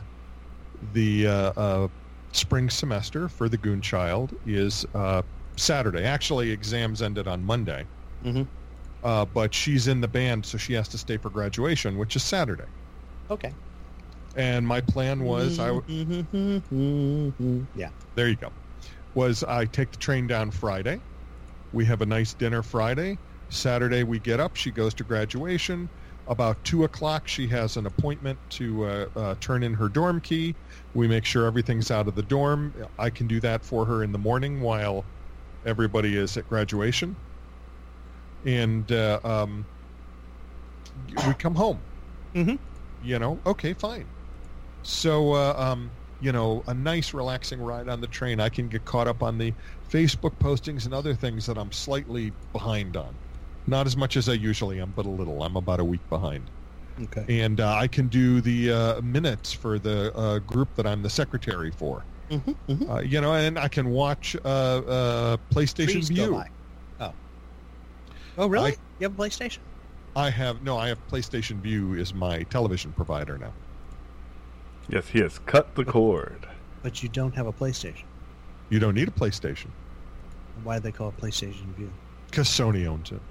[0.92, 1.88] the uh, uh,
[2.32, 5.22] spring semester for the Goon Child is uh,
[5.56, 6.04] Saturday.
[6.04, 7.86] Actually, exams ended on Monday,
[8.24, 8.46] Mhm.
[9.02, 12.22] uh, but she's in the band, so she has to stay for graduation, which is
[12.22, 12.64] Saturday.
[13.30, 13.52] Okay.
[14.36, 17.62] And my plan was I w- Mm-hmm.
[17.78, 17.90] yeah.
[18.14, 18.50] there you go
[19.14, 21.00] was i take the train down friday
[21.72, 25.88] we have a nice dinner friday saturday we get up she goes to graduation
[26.30, 30.54] about two o'clock she has an appointment to uh, uh, turn in her dorm key
[30.94, 34.12] we make sure everything's out of the dorm i can do that for her in
[34.12, 35.04] the morning while
[35.66, 37.14] everybody is at graduation
[38.46, 39.66] and uh, um,
[41.26, 41.78] we come home
[42.34, 42.58] Mhm.
[43.02, 44.06] you know okay fine
[44.82, 45.90] so uh, um,
[46.22, 48.40] you know, a nice relaxing ride on the train.
[48.40, 49.54] I can get caught up on the
[49.90, 53.18] Facebook postings and other things that I'm slightly behind on.
[53.70, 55.44] Not as much as I usually am, but a little.
[55.44, 56.50] I'm about a week behind.
[57.04, 57.40] Okay.
[57.40, 61.08] And uh, I can do the uh, minutes for the uh, group that I'm the
[61.08, 62.04] secretary for.
[62.30, 62.50] Mm-hmm.
[62.68, 62.90] Mm-hmm.
[62.90, 66.44] Uh, you know, and I can watch uh, uh, PlayStation Trees go Vue.
[66.98, 67.12] Oh.
[68.38, 68.72] Oh, really?
[68.72, 69.60] I- you have a PlayStation?
[70.16, 73.52] I have no, I have PlayStation Vue is my television provider now.
[74.88, 76.48] yes, he has cut the cord.
[76.82, 78.04] But you don't have a PlayStation.
[78.68, 79.68] You don't need a PlayStation
[80.64, 81.92] Why do they call it PlayStation Vue?
[82.28, 83.22] because Sony owns it.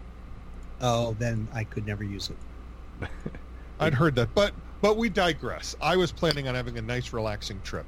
[0.81, 3.09] Oh, then I could never use it.
[3.79, 5.75] I'd heard that, but but we digress.
[5.81, 7.85] I was planning on having a nice, relaxing trip.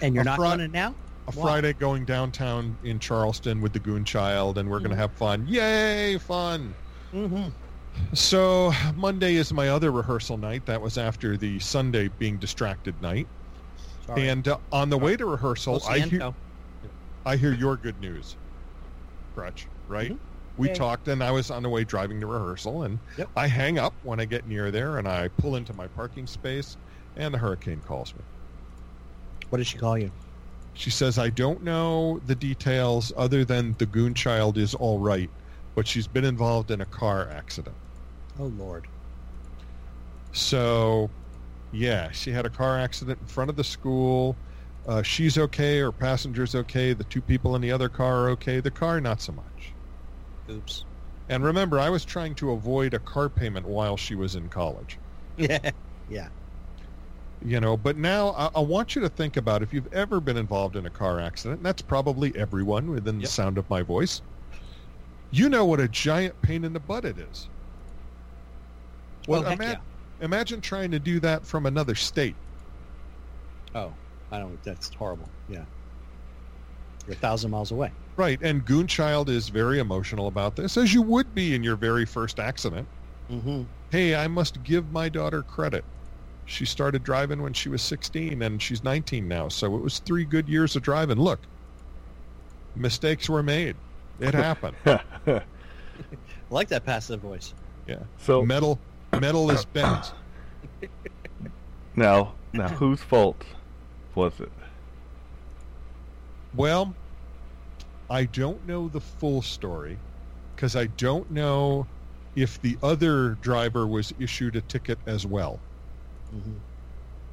[0.00, 0.94] And you're A not Fri- going to now?
[1.28, 1.42] A Why?
[1.42, 5.46] Friday going downtown in Charleston with the Goon Child, and we're going to have fun.
[5.46, 6.74] Yay, fun!
[7.12, 7.48] Mm-hmm.
[8.14, 10.66] So Monday is my other rehearsal night.
[10.66, 13.28] That was after the Sunday being distracted night.
[14.06, 14.28] Sorry.
[14.28, 16.32] And uh, on the way to rehearsal, I hear
[17.24, 18.36] I hear your good news,
[19.34, 19.66] Crutch.
[19.88, 20.12] Right?
[20.12, 20.18] Mhm.
[20.56, 23.30] We talked, and I was on the way driving to rehearsal, and Yep.
[23.36, 26.76] I hang up when I get near there, and I pull into my parking space,
[27.16, 28.22] and the hurricane calls me.
[29.48, 30.12] What did she call you?
[30.74, 35.30] She says, I don't know the details other than the goon child is all right,
[35.74, 37.76] but she's been involved in a car accident.
[38.38, 38.88] Oh, Lord.
[40.32, 41.12] So,
[41.70, 44.40] yeah, she had a car accident in front of the school.
[44.86, 45.78] Uh, she's okay.
[45.80, 46.92] Her passenger's okay.
[46.94, 48.60] The two people in the other car are okay.
[48.60, 49.71] The car, not so much.
[50.50, 50.86] Oops.
[51.28, 55.00] And remember, I was trying to avoid a car payment while she was in college.
[55.38, 55.70] Yeah.
[56.06, 56.28] Yeah.
[57.40, 60.36] You know, but now I, I want you to think about if you've ever been
[60.36, 64.22] involved in a car accident, and that's probably everyone within the sound of my voice.
[65.30, 67.50] You know what a giant pain in the butt it is.
[69.26, 69.80] Well, oh, ima-
[70.20, 72.40] imagine trying to do that from another state.
[73.74, 73.98] Oh,
[74.30, 74.62] I don't.
[74.62, 75.34] That's horrible.
[75.46, 75.66] Yeah.
[77.06, 77.92] You're a thousand miles away.
[78.16, 82.04] Right, and Goonchild is very emotional about this, as you would be in your very
[82.04, 82.86] first accident.
[83.30, 83.62] Mm-hmm.
[83.90, 85.84] Hey, I must give my daughter credit.
[86.44, 90.24] She started driving when she was 16, and she's 19 now, so it was three
[90.24, 91.18] good years of driving.
[91.18, 91.40] Look,
[92.74, 93.76] mistakes were made.
[94.20, 94.76] It happened.
[94.86, 95.42] I
[96.50, 97.54] like that passive voice.
[97.86, 98.00] Yeah.
[98.18, 98.78] so Metal,
[99.18, 100.12] metal is bent.
[101.96, 103.42] now, now, whose fault
[104.14, 104.52] was it?
[106.54, 106.94] Well,
[108.12, 109.96] I don't know the full story
[110.54, 111.86] because I don't know
[112.36, 115.58] if the other driver was issued a ticket as well.
[116.30, 116.58] Mm-hmm.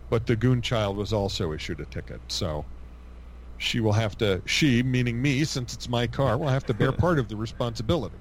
[0.10, 2.63] But the goon child was also issued a ticket, so
[3.58, 4.42] she will have to.
[4.46, 8.15] She, meaning me, since it's my car, will have to bear part of the responsibility.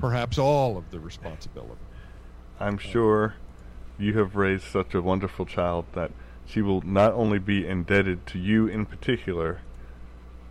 [0.00, 1.84] Perhaps all of the responsibility.
[2.58, 3.34] I'm sure
[3.98, 6.10] you have raised such a wonderful child that
[6.46, 9.60] she will not only be indebted to you in particular,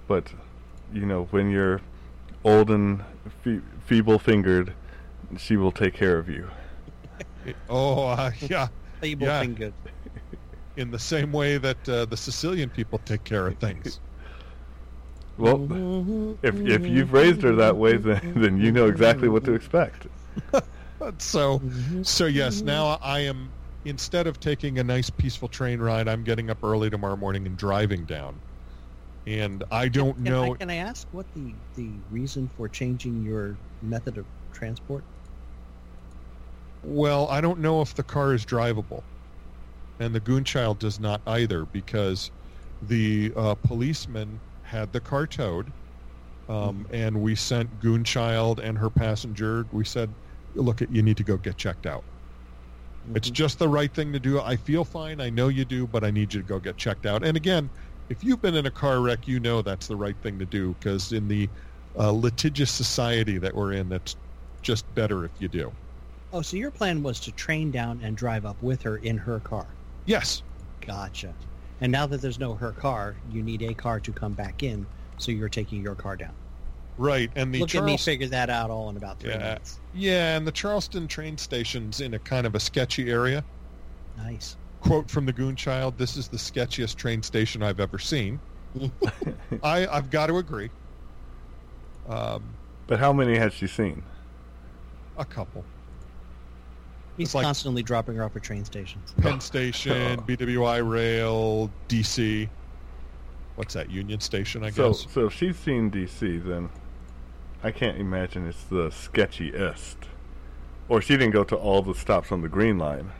[0.08, 0.32] but
[0.94, 1.82] you know when you're
[2.44, 3.04] old and
[3.44, 4.74] fe- feeble-fingered,
[5.38, 6.50] she will take care of you.
[7.70, 8.68] Oh, uh, yeah.
[9.02, 9.42] Feeble Yeah.
[9.42, 9.74] fingered.
[10.78, 14.00] In the same way that uh, the Sicilian people take care of things.
[15.38, 19.54] Well, if if you've raised her that way, then then you know exactly what to
[19.54, 20.08] expect.
[21.18, 21.62] So,
[22.04, 22.62] so yes.
[22.62, 23.50] Now I am
[23.84, 27.58] instead of taking a nice peaceful train ride, I'm getting up early tomorrow morning and
[27.58, 28.40] driving down.
[29.26, 30.56] And I don't Can know.
[30.56, 35.06] I, can I ask what the, the reason for changing your method of transport?
[36.82, 39.06] Well, I don't know if the car is drivable,
[40.00, 42.32] and the Goonchild does not either because
[42.82, 45.74] the uh, policeman had the car towed,
[46.50, 49.68] um, and we sent Goonchild and her passenger.
[49.72, 50.18] We said,
[50.56, 52.06] "Look, you need to go get checked out.
[53.16, 53.32] It's Mhm.
[53.32, 54.40] just the right thing to do.
[54.42, 55.22] I feel fine.
[55.22, 57.72] I know you do, but I need you to go get checked out." And again,
[58.14, 60.76] if you've been in a car wreck, you know that's the right thing to do
[60.80, 61.50] because in the
[61.98, 64.16] uh, litigious society that we're in, that's
[64.62, 65.72] just better if you do.
[66.32, 69.40] Oh, so your plan was to train down and drive up with her in her
[69.40, 69.78] car.
[70.06, 70.44] Yes,
[70.82, 71.34] Gotcha.
[71.80, 74.86] And now that there's no her car, you need a car to come back in,
[75.18, 76.34] so you're taking your car down.
[76.98, 77.32] right.
[77.36, 79.38] And the Look at me figure that out all in about three Yeah.
[79.40, 79.82] minutes.
[79.92, 83.46] Yeah, and the Charleston train station's in a kind of a sketchy area.
[84.16, 84.58] Nice.
[84.84, 88.40] Quote from the Goonchild, this is the sketchiest train station I've ever seen.
[89.64, 90.70] I, I've got to agree.
[92.10, 92.44] Um,
[92.88, 94.04] But how many has she seen?
[95.18, 95.64] a couple.
[97.18, 99.14] He's It's like- constantly dropping her off at train stations.
[99.22, 102.50] Penn Station, BWI Rail, DC.
[103.56, 105.06] What's that, Union Station, I So, guess?
[105.12, 106.70] so if she's seen DC, then
[107.64, 109.96] I can't imagine it's the sketchiest.
[110.90, 113.12] Or she didn't go to all the stops on the Green Line.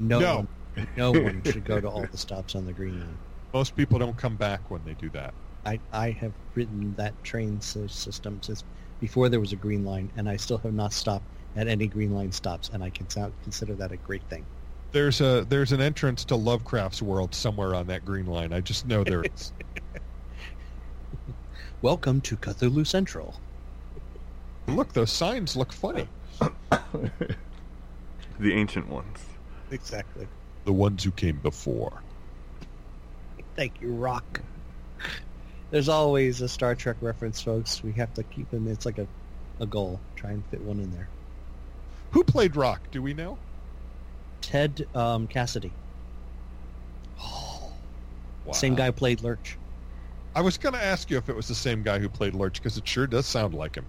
[0.00, 0.36] No, No.
[0.36, 3.18] one, no one should go to all the stops on the Green Line.
[3.52, 5.34] Most people don't come back when they do that.
[5.66, 8.64] I, I have ridden that train system since
[8.98, 11.24] before there was a Green Line, and I still have not stopped
[11.56, 13.06] at any Green Line stops, and I can
[13.42, 14.46] consider that a great thing.
[14.92, 18.52] There's a there's an entrance to Lovecraft's world somewhere on that green line.
[18.52, 19.52] I just know there is.
[21.82, 23.38] Welcome to Cthulhu Central.
[24.66, 26.08] Look, those signs look funny.
[28.40, 29.29] the ancient ones.
[29.70, 30.26] Exactly.
[30.64, 32.02] The ones who came before.
[33.56, 34.40] Thank you, Ruk.
[35.70, 37.82] There's always a Star Trek reference, folks.
[37.82, 38.66] We have to keep them.
[38.68, 39.06] It's like a,
[39.60, 40.00] a goal.
[40.16, 41.08] Try and fit one in there.
[42.10, 42.90] Who played Ruk?
[42.90, 43.38] Do we know?
[44.40, 45.72] Ted um, Cassidy.
[48.44, 48.52] Wow.
[48.52, 49.56] Same guy who played Lurch.
[50.34, 52.54] I was going to ask you if it was the same guy who played Lurch
[52.54, 53.84] because it sure does sound like him.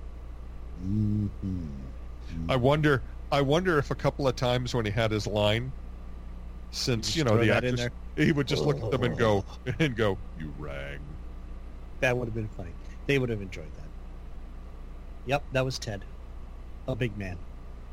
[0.86, 2.52] Mm-hmm.
[2.52, 3.02] I wonder.
[3.32, 5.72] I wonder if a couple of times when he had his line,
[6.72, 9.46] since you know the actors, he would just look at them and go
[9.80, 11.00] and go, "You rang."
[12.02, 12.72] That would have been funny.
[13.08, 13.88] They would have enjoyed that.
[15.26, 16.04] Yep, that was Ted.
[16.88, 17.38] A big man.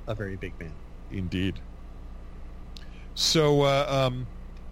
[0.07, 0.73] A very big man.
[1.11, 1.61] Indeed.
[3.15, 4.27] So, uh, um,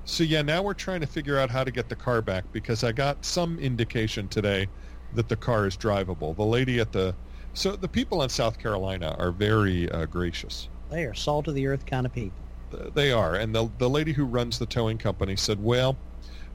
[0.05, 2.85] so yeah, now we're trying to figure out how to get the car back because
[2.85, 4.68] I got some indication today
[5.12, 6.35] that the car is drivable.
[6.37, 7.16] The lady at the,
[7.56, 10.68] so the people in South Carolina are very uh, gracious.
[10.88, 12.50] They are salt of the earth kind of people.
[12.94, 16.00] They are, and the the lady who runs the towing company said, "Well,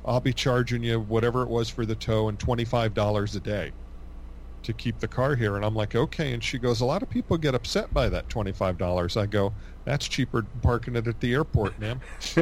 [0.06, 3.42] I'll be charging you whatever it was for the tow and twenty five dollars a
[3.42, 3.74] day
[4.64, 7.10] to keep the car here." And I'm like, "Okay." And she goes, "A lot of
[7.10, 11.08] people get upset by that twenty five dollars." I go, "That's cheaper than parking it
[11.08, 12.02] at the airport, ma'am."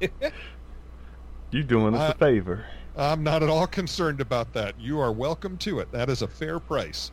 [1.50, 2.66] You're doing us Uh, a favor.
[2.96, 4.78] I'm not at all concerned about that.
[4.78, 5.92] You are welcome to it.
[5.92, 7.12] That is a fair price.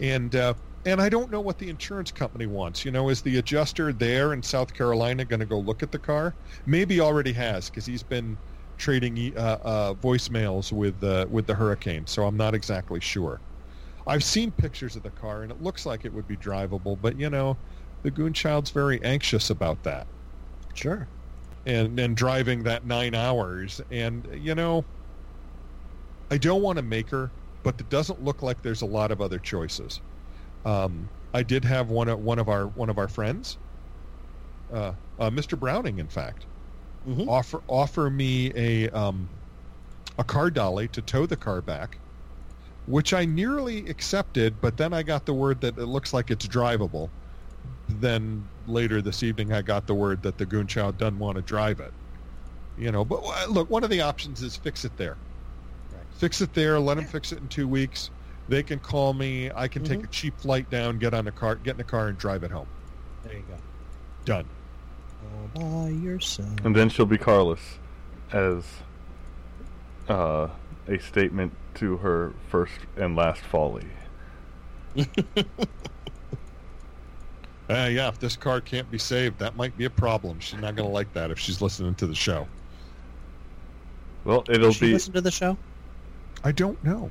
[0.00, 0.54] And uh,
[0.84, 2.84] and I don't know what the insurance company wants.
[2.84, 5.98] You know, is the adjuster there in South Carolina going to go look at the
[5.98, 6.36] car?
[6.66, 8.38] Maybe already has because he's been
[8.78, 12.06] trading uh, uh, voicemails with uh, with the hurricane.
[12.06, 13.42] So I'm not exactly sure.
[14.06, 17.16] I've seen pictures of the car and it looks like it would be drivable, but
[17.18, 17.58] you know,
[18.02, 20.08] the Goonchild's very anxious about that
[20.74, 21.10] Sure.
[21.66, 24.86] and and driving that nine hours and you know
[26.30, 27.32] i don't want to make her
[27.66, 30.00] but it doesn't look like there's a lot of other choices
[30.64, 33.58] um, i did have one of one of our one of our friends
[34.72, 36.46] uh, uh, mr browning in fact
[37.06, 37.28] Mhm.
[37.28, 39.30] offer offer me a um,
[40.18, 42.00] a car dolly to tow the car back
[42.86, 46.48] which i nearly accepted but then i got the word that it looks like it's
[46.48, 47.10] drivable
[47.88, 51.80] then later this evening I got the word that the Goonchild doesn't want to drive
[51.80, 51.94] it.
[52.76, 55.20] You know, but uh, look, one of the options is fix it there.
[56.16, 56.20] Right.
[56.20, 56.78] Fix it there.
[56.80, 58.10] Let them fix it in two weeks.
[58.48, 59.50] They can call me.
[59.54, 60.04] I can take Mhm.
[60.04, 62.50] a cheap flight down, get on the car, get in the car, and drive it
[62.50, 62.68] home.
[63.22, 63.56] There you go.
[64.24, 64.46] Done.
[65.22, 65.48] All
[65.84, 66.48] by yourself.
[66.64, 67.78] And then she'll be carless
[68.32, 68.64] as
[70.08, 70.48] uh,
[70.86, 73.86] a statement to her first and last folly.
[77.68, 80.38] Uh, yeah, if this car can't be saved, that might be a problem.
[80.38, 82.46] She's not going to like that if she's listening to the show.
[84.22, 84.92] Well, it'll Does she be.
[84.92, 85.58] listen to the show?
[86.46, 87.10] I don't know.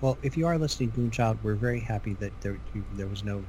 [0.00, 3.44] Well, if you are listening, Moonchild, we're very happy that there you, there was no,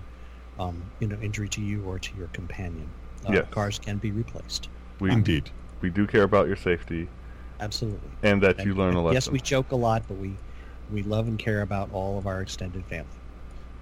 [0.59, 2.89] um, you know, injury to you or to your companion.
[3.25, 3.45] Uh, Yes.
[3.49, 4.67] Cars can be replaced.
[4.99, 5.51] We Indeed.
[5.79, 7.07] we do care about your safety
[7.61, 8.09] Absolutely.
[8.23, 9.13] and that And- you learn a and lesson.
[9.13, 10.35] Yes, we joke a lot, but we
[10.91, 13.07] we love and care about all of our extended family.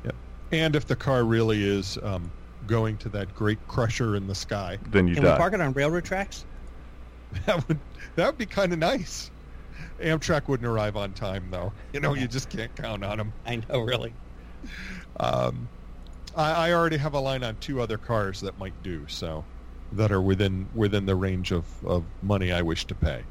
[0.03, 0.15] Yep.
[0.51, 2.29] And if the car really is um,
[2.67, 4.77] going to that great crusher in the sky.
[4.91, 5.31] Then you Can die.
[5.33, 6.45] we park it on railroad tracks?
[7.47, 7.79] That would
[8.15, 9.31] that would be kind of nice.
[9.99, 11.73] Amtrak wouldn't arrive on time though.
[11.93, 13.33] You know, you just can't count on them.
[13.45, 14.13] I know, really.
[15.19, 15.67] Um,
[16.35, 19.43] I, I already have a line on two other cars that might do so,
[19.93, 23.23] that are within within the range of, of money I wish to pay.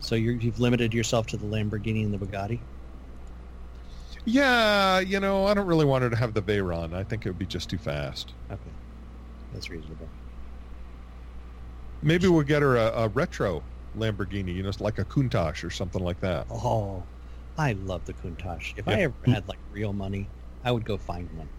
[0.00, 2.58] So you're, you've limited yourself to the Lamborghini and the Bugatti?
[4.24, 6.94] Yeah, you know, I don't really want her to have the Veyron.
[6.94, 8.32] I think it would be just too fast.
[8.50, 8.60] Okay.
[9.52, 10.08] That's reasonable.
[12.02, 13.62] Maybe we'll get her a, a retro
[13.94, 16.48] Lamborghini, you know, it's like a Countach or something like that.
[16.48, 17.08] Oh,
[17.56, 18.74] I love the Countach.
[18.76, 20.32] If I ever had like real money,
[20.62, 21.50] I would go find one.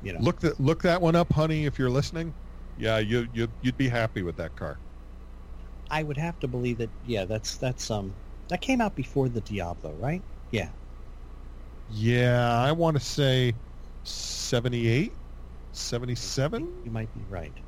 [0.00, 2.34] You know, Look that look that one up, honey, if you're listening.
[2.76, 4.80] Yeah, you you you'd be happy with that car.
[5.90, 6.90] I would have to believe that.
[7.02, 8.16] Yeah, that's that's um
[8.48, 10.24] that came out before the Diablo, right?
[10.50, 10.72] Yeah.
[11.86, 13.54] Yeah, I want to say
[14.04, 15.18] 78,
[15.72, 16.68] 77.
[16.84, 17.58] You might be right.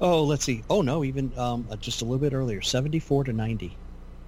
[0.00, 0.62] Oh, let's see.
[0.70, 3.76] Oh no, even um uh, just a little bit earlier, seventy-four to ninety.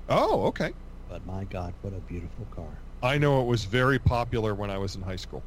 [0.09, 0.73] Oh, okay.
[1.09, 2.79] But my God, what a beautiful car!
[3.03, 5.43] I know it was very popular when I was in high school.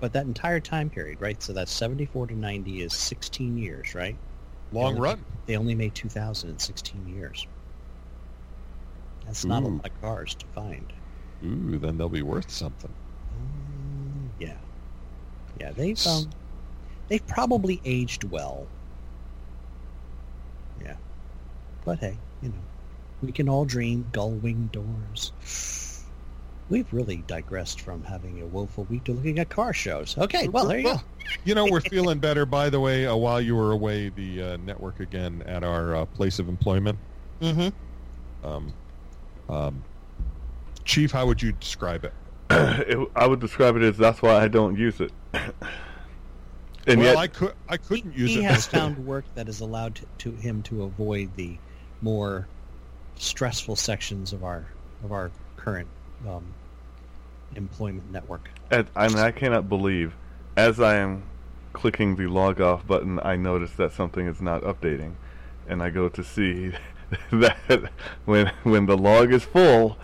[0.00, 1.42] But that entire time period, right?
[1.42, 4.16] So that's seventy-four to ninety is sixteen years, right?
[4.72, 5.24] Long only- run.
[5.46, 7.46] They only made two thousand in sixteen years.
[9.26, 10.92] That's not a lot of cars to find.
[11.44, 12.90] Ooh, then they'll be worth something.
[13.36, 14.56] Mm, yeah,
[15.60, 15.70] yeah.
[15.72, 16.30] They've um,
[17.08, 18.66] they've probably aged well.
[20.82, 20.96] Yeah,
[21.84, 22.54] but hey, you know,
[23.22, 26.04] we can all dream gull wing doors.
[26.70, 30.18] We've really digressed from having a woeful week to looking at car shows.
[30.18, 31.00] Okay, well there you go.
[31.44, 32.46] You know, we're feeling better.
[32.46, 36.04] By the way, uh, while you were away, the uh, network again at our uh,
[36.06, 36.98] place of employment.
[37.42, 38.46] Mm-hmm.
[38.46, 38.72] Um,
[39.50, 39.84] um,
[40.84, 42.14] Chief, how would you describe it?
[42.50, 45.12] it, I would describe it as that's why I don't use it.
[46.88, 48.40] And well, yet, I could I couldn't use he it.
[48.40, 48.78] He has this day.
[48.78, 51.58] found work that has allowed to, to him to avoid the
[52.00, 52.48] more
[53.16, 54.66] stressful sections of our
[55.04, 55.88] of our current
[56.26, 56.54] um,
[57.54, 58.48] employment network.
[58.70, 60.14] and, and I cannot believe,
[60.56, 61.22] as I am
[61.72, 65.14] clicking the log off button, I notice that something is not updating,
[65.68, 66.72] and I go to see
[67.30, 67.90] that
[68.24, 69.98] when when the log is full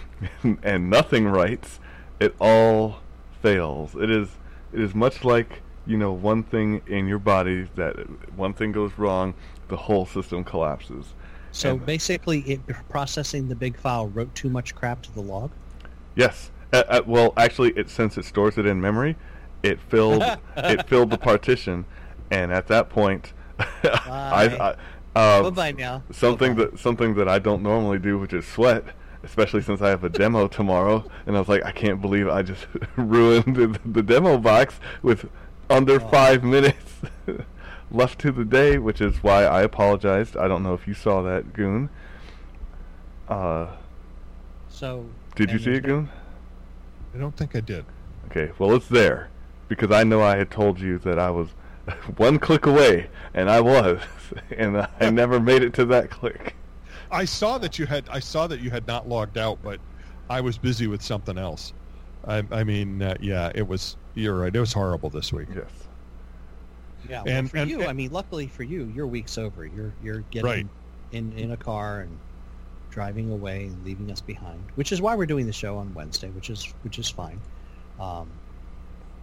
[0.62, 1.80] and nothing writes,
[2.20, 3.00] it all
[3.42, 3.94] fails.
[3.94, 4.28] It is
[4.72, 7.96] it is much like you know one thing in your body that
[8.36, 9.34] one thing goes wrong,
[9.68, 11.14] the whole system collapses.
[11.52, 15.50] So And- basically, it, processing the big file wrote too much crap to the log.
[16.14, 16.50] Yes.
[16.72, 19.16] Uh, uh, well, actually, it since it stores it in memory,
[19.62, 20.22] it filled
[20.56, 21.84] it filled the partition,
[22.30, 23.32] and at that point,
[23.84, 24.76] I,
[25.14, 26.02] I uh, Bye bye now.
[26.10, 26.70] something Bye-bye.
[26.72, 28.84] that something that I don't normally do, which is sweat,
[29.22, 32.42] especially since I have a demo tomorrow, and I was like, I can't believe I
[32.42, 32.66] just
[32.96, 35.26] ruined the, the demo box with
[35.70, 36.08] under Oh.
[36.08, 37.00] five minutes
[37.90, 40.36] left to the day, which is why I apologized.
[40.36, 41.88] I don't know if you saw that, Goon.
[43.28, 43.68] Uh,
[44.68, 46.08] So did you see it, Goon?
[47.14, 47.84] I don't think I did.
[48.30, 49.30] Okay, well it's there
[49.68, 51.48] because I know I had told you that I was
[52.16, 54.00] one click away, and I was,
[54.56, 56.54] and I never made it to that click.
[57.10, 59.80] I saw that you had I saw that you had not logged out, but
[60.28, 61.72] I was busy with something else.
[62.26, 63.96] I, I mean, uh, yeah, it was.
[64.14, 64.54] You're right.
[64.54, 65.48] It was horrible this week.
[65.54, 65.64] Yes.
[67.08, 69.64] Yeah, well, And- for and- you, I mean, luckily for you, your week's over.
[69.64, 70.66] You're you're getting Right.
[71.12, 72.18] in in a car and
[72.90, 76.30] driving away and leaving us behind, which is why we're doing the show on Wednesday,
[76.30, 77.38] which is which is fine.
[78.00, 78.28] Um,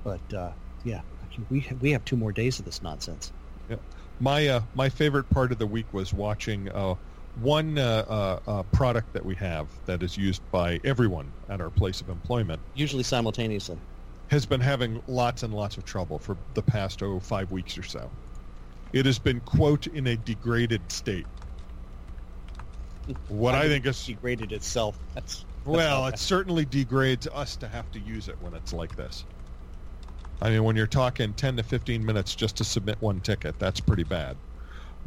[0.04, 0.51] but uh,
[0.86, 1.01] yeah,
[1.49, 3.32] we have, we have two more days of this nonsense.
[3.70, 3.78] Yeah.
[4.20, 6.95] My uh, my favorite part of the week was watching uh,
[7.36, 11.69] one uh, uh, uh, product that we have that is used by everyone at our
[11.69, 13.77] place of employment Usually simultaneously.
[14.27, 17.84] has been having lots and lots of trouble for the past oh five weeks or
[17.84, 18.09] so.
[18.93, 21.25] It has been quote in a degraded state.
[23.27, 24.97] What I think is degraded itself.
[25.13, 28.95] That's, that's Well, it certainly degrades us to have to use it when it's like
[28.95, 29.25] this.
[30.41, 33.81] I mean, when you're talking 10 to 15 minutes just to submit one ticket, that's
[33.81, 34.38] pretty bad.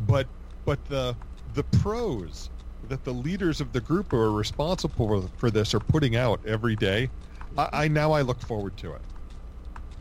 [0.00, 0.26] But
[0.66, 1.16] but the
[1.54, 2.50] the pros
[2.88, 6.40] that the leaders of the group who are responsible for, for this are putting out
[6.46, 7.10] every day,
[7.58, 8.94] I, I now I look forward to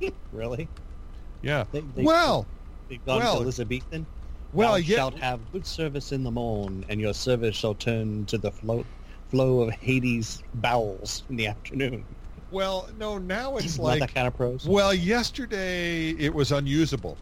[0.02, 0.14] it.
[0.32, 0.68] really.
[1.42, 1.66] Yeah.
[1.72, 2.46] They, they, well,
[2.90, 4.06] they've gone well, Elizabethan.
[4.54, 4.96] well, Thou yeah.
[4.96, 8.86] shalt have good service in the morn, and your service shall turn to the flow,
[9.30, 12.04] flow of Hades' bowels in the afternoon.
[12.52, 14.68] Well, no, now it's like that kind of prose.
[14.68, 17.18] Well, yesterday it was unusable.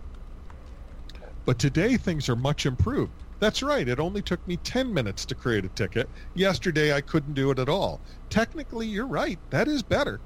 [1.45, 3.11] But today things are much improved.
[3.43, 3.85] That's right.
[3.85, 6.07] It only took me 10 minutes to create a ticket.
[6.33, 7.99] Yesterday I couldn't do it at all.
[8.29, 9.37] Technically, you're right.
[9.49, 10.21] That is better.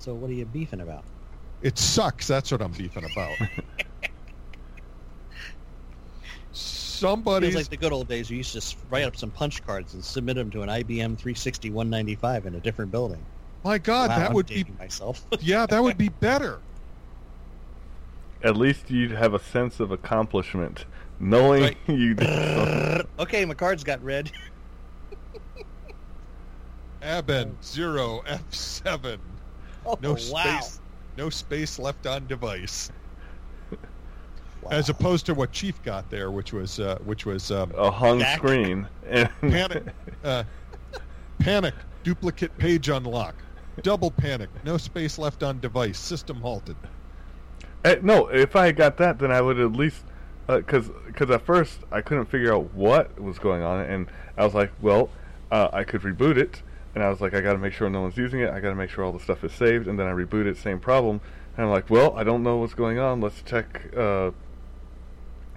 [0.00, 1.04] So what are you beefing about?
[1.62, 2.26] It sucks.
[2.26, 3.36] That's what I'm beefing about.
[6.52, 7.52] Somebody.
[7.52, 8.28] Feels like the good old days.
[8.28, 11.70] You used to write up some punch cards and submit them to an IBM 360
[11.70, 13.24] 195 in a different building.
[13.62, 15.24] my God, wow, that I'm would be myself.
[15.40, 16.58] yeah, that would be better.
[18.42, 20.84] At least you'd have a sense of accomplishment,
[21.22, 21.76] knowing Right.
[21.88, 23.06] you did something.
[23.20, 24.30] okay, my cards got read.
[27.02, 29.20] ABEND zero F seven.
[29.86, 30.16] Oh, No wow.
[30.60, 30.80] space.
[31.16, 32.90] No space left on device.
[34.62, 34.70] Wow.
[34.70, 38.20] As opposed to what Chief got there, which was uh, which was um, a hung
[38.20, 38.38] Back.
[38.38, 38.86] screen.
[39.08, 39.82] And panic,
[40.24, 40.44] uh,
[41.40, 43.34] panic, duplicate page unlock,
[43.82, 46.76] double panic, no space left on device, system halted.
[47.84, 50.04] Eh, no, if I had got that, then I would at least
[50.58, 54.54] because because at first I couldn't figure out what was going on, and I was
[54.54, 55.10] like, well,
[55.50, 56.62] uh, I could reboot it,
[56.94, 58.50] and I was like, I got to make sure no one's using it.
[58.50, 60.56] I got to make sure all the stuff is saved, and then I reboot it,
[60.56, 61.20] same problem,
[61.56, 63.20] and I'm like, well, I don't know what's going on.
[63.20, 63.94] Let's check.
[63.96, 64.30] Uh,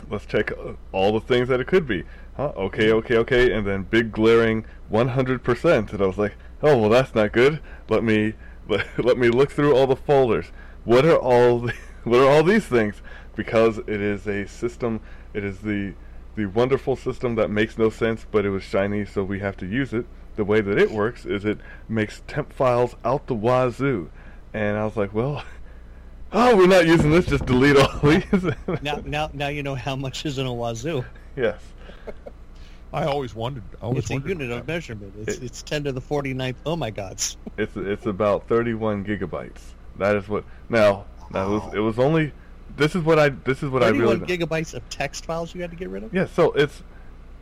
[0.09, 2.03] let's check uh, all the things that it could be.
[2.37, 2.51] Huh?
[2.57, 7.15] Okay, okay, okay, and then big glaring 100%, and I was like, oh well, that's
[7.15, 7.61] not good.
[7.89, 8.33] Let me
[8.67, 10.47] let, let me look through all the folders.
[10.83, 11.73] What are all the,
[12.03, 13.01] what are all these things?
[13.35, 14.99] Because it is a system.
[15.33, 15.93] It is the
[16.35, 19.65] the wonderful system that makes no sense, but it was shiny, so we have to
[19.65, 20.05] use it.
[20.35, 24.09] The way that it works is it makes temp files out the wazoo,
[24.53, 25.43] and I was like, well.
[26.37, 27.27] Oh, we're not using this.
[27.27, 28.25] Just delete all these.
[28.81, 31.05] now, now, now you know how much is in a wazoo.
[31.37, 31.61] yes.
[32.91, 33.63] I always wondered.
[33.81, 35.13] I always It's a unit of measurement.
[35.19, 36.55] It's, It- it's 10 to the 49th.
[36.65, 37.37] Oh my gods.
[37.57, 39.59] It's it's about 31 gigabytes.
[39.97, 40.43] That is what.
[40.67, 42.33] Now, now it was it was only.
[42.77, 44.37] This is what I this is what I 31 really.
[44.37, 46.13] gigabytes of text files you had to get rid of?
[46.13, 46.83] yeah, so it's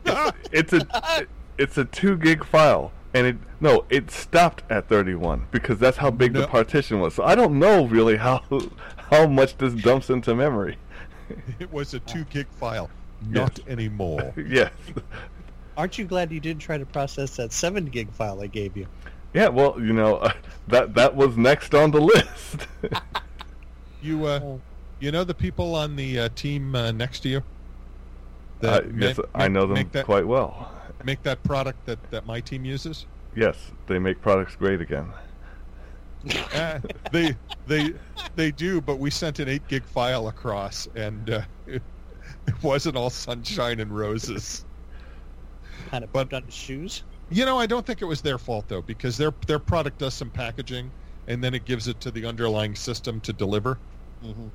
[0.52, 1.26] it's a
[1.58, 6.10] it's a two gig file, and it no, it stopped at 31 because that's how
[6.10, 6.42] big No.
[6.42, 7.14] the partition was.
[7.14, 8.42] So I don't know really how
[9.10, 10.78] how much this dumps into memory.
[11.58, 12.90] It was a two gig file.
[13.26, 14.34] Not anymore.
[14.36, 14.70] yes.
[15.76, 18.86] Aren't you glad you didn't try to process that 7 gig file I gave you?
[19.32, 20.32] Yeah, well, you know, uh,
[20.68, 22.66] that that was next on the list.
[24.02, 24.60] You uh, Oh.
[25.00, 27.38] You know the people on the uh, team uh, next to you.
[27.38, 27.42] uh,
[28.60, 30.70] That yes, make- I know them that, quite well.
[31.04, 33.06] Make that product that, that my team uses.
[33.36, 33.56] Yes,
[33.88, 35.06] they make products great again.
[36.54, 36.78] Uh,
[37.12, 37.36] they
[37.66, 37.92] they
[38.34, 41.82] they do, but we sent an eight gig file across, and uh, it,
[42.46, 44.64] it wasn't all sunshine and roses.
[45.90, 47.02] Kind of But- on his shoes?
[47.30, 50.14] You know, I don't think it was their fault though, because their their product does
[50.14, 50.90] some packaging,
[51.26, 53.76] and then it gives it to the underlying system to deliver.
[54.22, 54.46] hmm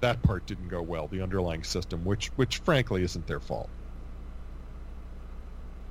[0.00, 3.70] That part didn't go well, the underlying system, which which frankly isn't their fault.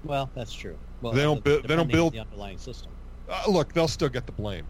[0.03, 0.77] Well, that's true.
[1.01, 2.93] Well, They don't uh, bu- they don't build- the underlying system.
[3.27, 4.67] Uh, look, they'll still get the blame,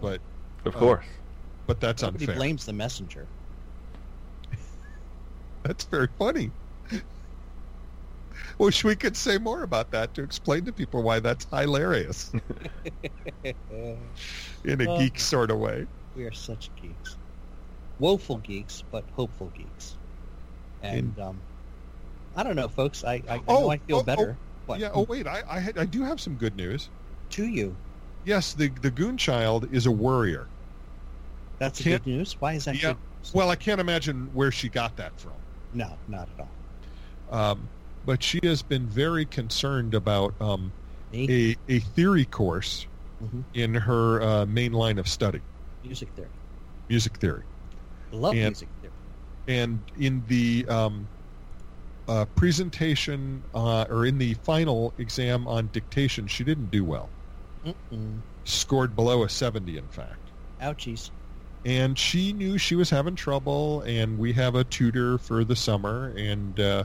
[0.00, 0.20] but
[0.64, 1.04] Of Uh, course.
[1.66, 2.36] but that's Nobody unfair.
[2.36, 3.26] blames the messenger.
[5.64, 6.52] That's very funny.
[8.58, 12.30] Wish we could say more about that to explain to people why that's hilarious
[13.44, 15.86] in a Uh, geek sort of way.
[16.14, 17.18] we are such geeks.
[17.98, 19.98] Woeful geeks, but hopeful geeks.
[20.80, 21.42] And um,
[22.34, 23.04] I don't know, folks.
[23.04, 24.38] I, I, I Oh, know I feel oh, better.
[24.66, 24.80] What?
[24.80, 24.90] Yeah.
[24.94, 26.90] Oh wait, I I, had, I do have some good news.
[27.30, 27.76] To you.
[28.24, 30.50] Yes, the the Goon Child is a warrior.
[31.58, 32.36] That's good news.
[32.38, 32.94] Why is that Yeah.
[33.34, 35.34] Well, I can't imagine where she got that from.
[35.72, 36.54] No, not at all.
[37.28, 37.68] Um,
[38.04, 40.72] but she has been very concerned about um,
[41.12, 42.86] a a theory course
[43.20, 43.44] Mhm.
[43.54, 45.42] in her uh, main line of study,
[45.82, 46.30] Music theory.
[46.88, 47.44] music theory.
[48.12, 48.92] Love And- music theory.
[49.48, 51.08] and in the um,
[52.06, 57.08] uh, presentation uh, or in the final exam on dictation, she didn't do well.
[57.64, 58.20] Mm-mm.
[58.44, 60.30] Scored below a 70, in fact.
[60.62, 61.10] Ouchies.
[61.64, 66.14] And she knew she was having trouble, and we have a tutor for the summer,
[66.16, 66.84] and uh,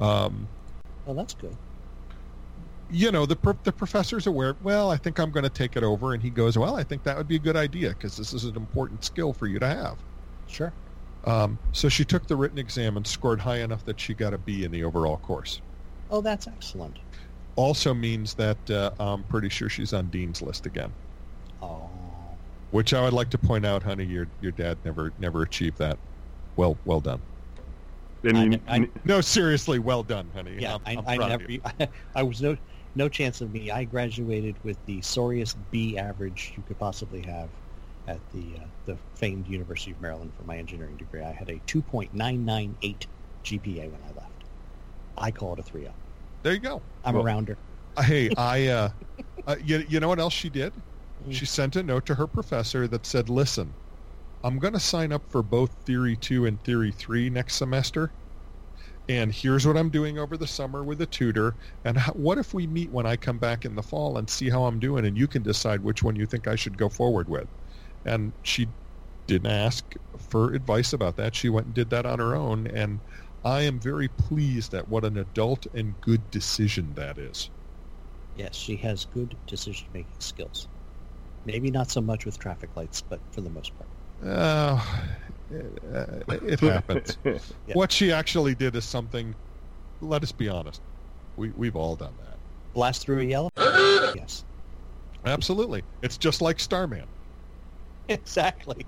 [0.00, 0.46] um,
[1.06, 1.56] Well, that's good.
[2.90, 4.56] you know the pro- the professor's aware.
[4.62, 7.04] Well, I think I'm going to take it over, and he goes, "Well, I think
[7.04, 9.66] that would be a good idea because this is an important skill for you to
[9.66, 9.96] have."
[10.54, 10.72] Sure.
[11.24, 14.38] Um, so she took the written exam and scored high enough that she got a
[14.38, 15.60] B in the overall course.
[16.10, 16.98] Oh, that's excellent.
[17.56, 20.92] also means that uh, I'm pretty sure she's on Dean's list again.
[21.62, 21.90] Oh.
[22.70, 25.98] Which I would like to point out, honey, your your dad never never achieved that.
[26.56, 27.22] Well, well done.
[28.24, 30.56] I you, kn- I- No, seriously, well done, honey.
[30.58, 31.52] Yeah, I'm, I'm I, I proud of never.
[31.52, 31.60] you.
[32.14, 32.56] I was no
[32.94, 33.70] no chance of me.
[33.70, 37.50] I graduated with the sorriest B average you could possibly have
[38.06, 41.22] at the uh, the famed University of Maryland for my engineering degree.
[41.22, 43.06] I had a 2.998
[43.44, 44.44] GPA when I left.
[45.16, 45.90] I call it a 3.0.
[46.42, 46.82] There you go.
[47.04, 47.56] I'm Well- a rounder.
[48.00, 48.88] Hey, I, uh,
[49.46, 50.72] uh, you, you know what else she did?
[51.28, 51.32] Mm.
[51.32, 53.72] She sent a note to her professor that said, "Listen,
[54.44, 58.10] I'm going to sign up for both Theory 2 and Theory 3 next semester.
[59.08, 61.56] And here's what I'm doing over the summer with a tutor.
[61.84, 64.50] And how, what if we meet when I come back in the fall and see
[64.50, 67.26] how I'm doing and you can decide which one you think I should go forward
[67.26, 67.48] with.
[68.04, 68.68] And she
[69.26, 69.84] didn't ask
[70.30, 71.34] for advice about that.
[71.34, 72.66] She went and did that on her own.
[72.66, 73.00] And
[73.44, 77.50] I am very pleased at what an adult and good decision that is.
[78.36, 80.66] Yes, she has good decision-making skills.
[81.44, 83.88] Maybe not so much with traffic lights, but for the most part.
[84.24, 84.80] Uh,
[85.50, 87.18] it happens.
[87.24, 87.74] Yeah.
[87.74, 89.34] What she actually did is something.
[90.00, 90.80] Let us be honest.
[91.36, 92.36] We we've all done that.
[92.74, 93.50] Blast through a yellow?
[94.14, 94.44] yes.
[95.24, 95.82] Absolutely.
[96.02, 97.06] It's just like Starman.
[98.08, 98.84] Exactly.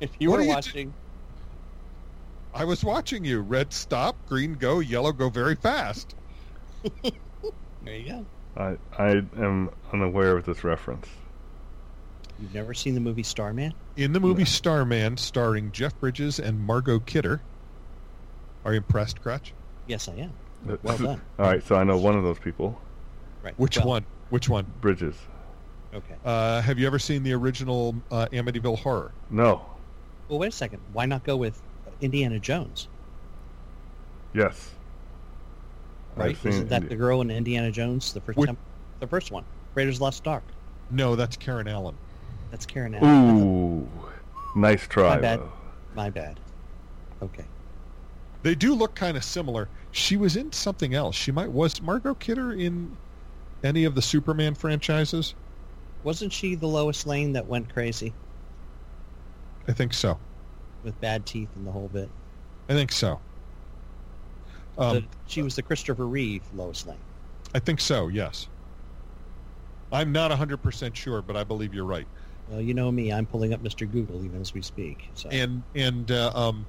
[0.00, 0.94] If you What were are you do- watching,
[2.54, 3.40] I was watching you.
[3.40, 6.14] Red stop, green go, yellow go very fast.
[7.02, 8.26] there you go.
[8.56, 11.06] I I am unaware of this reference.
[12.40, 13.74] You've never seen the movie Starman?
[13.96, 14.46] In the movie No.
[14.46, 17.40] Starman, starring Jeff Bridges and Margot Kidder.
[18.64, 19.52] Are you impressed, Crutch?
[19.88, 20.32] Yes, I am.
[20.68, 21.20] Uh, well done.
[21.38, 22.80] All right, so I know one of those people,
[23.42, 23.54] Right.
[23.58, 24.04] Which Well, one?
[24.30, 24.66] Which one?
[24.80, 25.16] Bridges.
[25.94, 26.14] Okay.
[26.24, 29.12] Uh, have you ever seen the original uh, Amityville Horror?
[29.30, 29.64] No.
[30.28, 30.80] Well, wait a second.
[30.92, 31.60] Why not go with
[32.00, 32.88] Indiana Jones?
[34.34, 34.72] Yes.
[36.16, 36.36] Right?
[36.44, 38.12] Isn't that Indi- the girl in Indiana Jones?
[38.12, 38.58] The first Which- temp-
[39.00, 39.44] the first one.
[39.74, 40.42] Raiders Lost Ark.
[40.90, 41.94] No, that's Karen Allen.
[42.50, 43.38] That's Karen Allen.
[43.82, 43.88] Ooh,
[44.56, 45.14] nice try.
[45.14, 45.40] My bad.
[45.40, 45.52] though.
[45.94, 46.40] My bad.
[47.22, 47.44] Okay.
[48.42, 49.68] They do look kind of similar.
[49.92, 51.14] She was in something else.
[51.14, 52.96] She might was Margot Kidder in
[53.62, 55.34] any of the Superman franchises?
[56.04, 58.12] Wasn't she the Lois Lane that went crazy
[59.66, 60.18] I think so.
[60.84, 62.08] with bad teeth and the whole bit?
[62.68, 63.20] I think so.
[64.78, 66.98] Um, The- she was the Christopher Reeve Lois Lane.
[67.54, 68.08] I think so.
[68.08, 68.48] Yes.
[69.92, 72.06] I'm not 100% sure, but I believe you're right.
[72.50, 73.12] Well, you know me.
[73.12, 73.90] I'm pulling up Mr.
[73.90, 75.08] Google even as we speak.
[75.14, 76.64] So And and uh, um,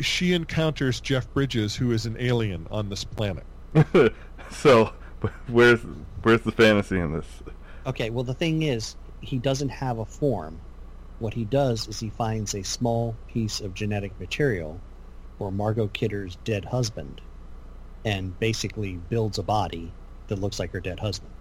[0.00, 3.44] she encounters Jeff Bridges, who is an alien on this planet.
[4.50, 4.92] so,
[5.48, 5.80] where's
[6.22, 7.26] where's the fantasy in this?
[7.86, 10.58] Okay, well, the thing is, he doesn't have a form.
[11.18, 14.80] What he does is he finds a small piece of genetic material
[15.38, 17.20] for Margot Kidder's dead husband
[18.04, 19.92] and basically builds a body
[20.28, 21.32] that looks like her dead husband.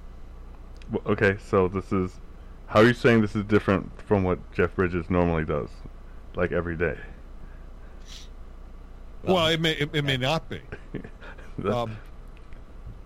[0.92, 2.20] W- Okay, so this is.
[2.68, 5.70] How are you saying this is different from what Jeff Bridges normally does,
[6.36, 6.98] like every day?
[9.24, 10.62] Well, it may it, it may not be.
[11.66, 11.98] Um,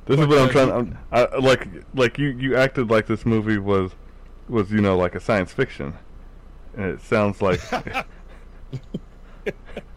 [0.06, 0.68] this is what I'm trying.
[0.70, 3.92] you- I'm, I, like, like you, you acted like this movie was,
[4.50, 5.94] was you know like a science fiction,
[6.76, 7.60] and it sounds like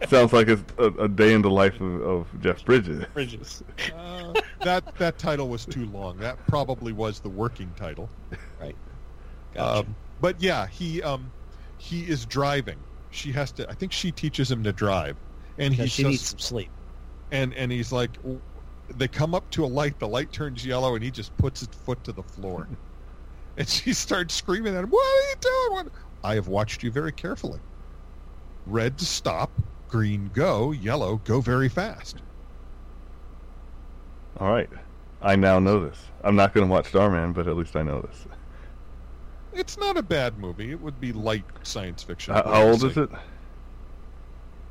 [0.07, 3.03] sounds like it's a, a day in the life of, of Jeff Bridges.
[3.13, 3.63] Bridges.
[3.95, 4.33] uh,
[4.63, 6.17] that that title was too long.
[6.17, 8.09] That probably was the working title.
[8.59, 8.75] Right.
[9.53, 9.79] Gotcha.
[9.87, 11.31] Um, but yeah, he um,
[11.77, 12.77] he is driving.
[13.11, 13.69] She has to.
[13.69, 15.15] I think she teaches him to drive,
[15.57, 16.69] and Because he she says, needs some sleep.
[17.31, 18.41] and and he's like, w-
[18.89, 19.99] they come up to a light.
[19.99, 22.67] The light turns yellow, and he just puts his foot to the floor,
[23.57, 24.89] and she starts screaming at him.
[24.89, 25.85] What are you doing?
[25.85, 25.93] What?
[26.23, 27.59] I have watched you very carefully.
[28.65, 29.51] Red stop,
[29.87, 32.17] green go, yellow go very fast.
[34.39, 34.69] All right,
[35.21, 35.97] I now know this.
[36.23, 38.25] I'm not going to watch Starman, but at least I know this.
[39.53, 40.71] It's not a bad movie.
[40.71, 42.35] It would be light science fiction.
[42.35, 43.09] How, how old is it?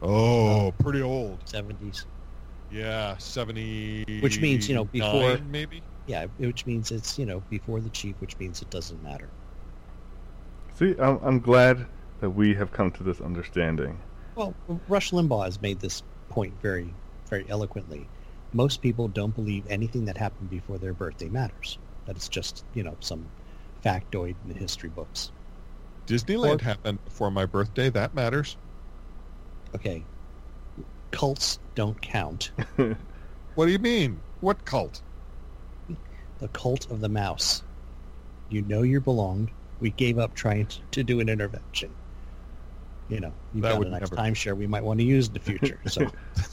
[0.02, 1.44] Oh, pretty old.
[1.46, 2.04] 70s.
[2.70, 4.04] Yeah, seventy.
[4.20, 5.82] Which means, you know, before- maybe.
[6.06, 9.28] Yeah, which means it's, you know, before the chief, which means it doesn't matter.
[10.78, 11.86] See, I'm, I'm glad
[12.20, 13.98] that we have come to this understanding.
[14.36, 14.54] Well,
[14.88, 16.94] Rush Limbaugh has made this point very,
[17.28, 18.06] very eloquently.
[18.52, 21.78] Most people don't believe anything that happened before their birthday matters.
[22.04, 23.26] That it's just, you know, some
[23.84, 25.32] factoid in the history books.
[26.06, 27.90] Disneyland Or- happened before my birthday.
[27.90, 28.56] That matters.
[29.74, 30.04] Okay,
[31.16, 32.50] cults don't count.
[33.54, 34.20] What do you mean?
[34.42, 35.00] What cult?
[36.40, 37.62] The cult of the mouse.
[38.50, 39.50] You know you belonged.
[39.80, 41.90] We gave up trying to, to do an intervention.
[43.08, 45.28] You know, you've That got would a nice never- timeshare we might want to use
[45.28, 45.80] in the future.
[45.86, 46.06] So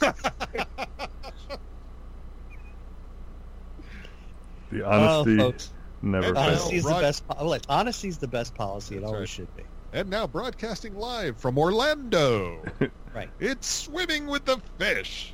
[4.70, 6.38] the Oh, honesty folks, never fails.
[6.38, 7.28] honesty is the best.
[7.28, 8.96] po- Look, honesty is the best policy.
[8.96, 9.28] It always right.
[9.28, 9.64] should be.
[9.92, 12.62] and now broadcasting live from Orlando.
[13.14, 13.30] Right.
[13.38, 15.32] It's swimming with the fish.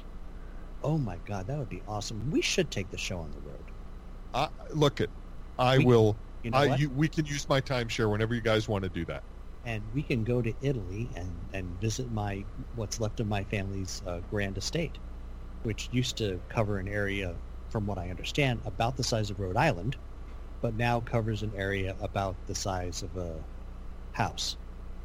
[0.82, 2.30] Oh my God, that would be awesome.
[2.30, 3.70] We should take the show on the road.
[4.34, 5.10] Uh, look it.
[5.58, 6.16] I We- will.
[6.42, 9.04] You know I, you, we can use my timeshare whenever you guys want to do
[9.06, 9.24] that.
[9.64, 14.02] and we can go to Italy and, and visit my what's left of my family's
[14.06, 14.98] uh, grand estate,
[15.64, 17.36] which used to cover an area,
[17.68, 19.96] from what I understand, about the size of Rhode Island,
[20.62, 23.44] but now covers an area about the size of a
[24.12, 24.56] house.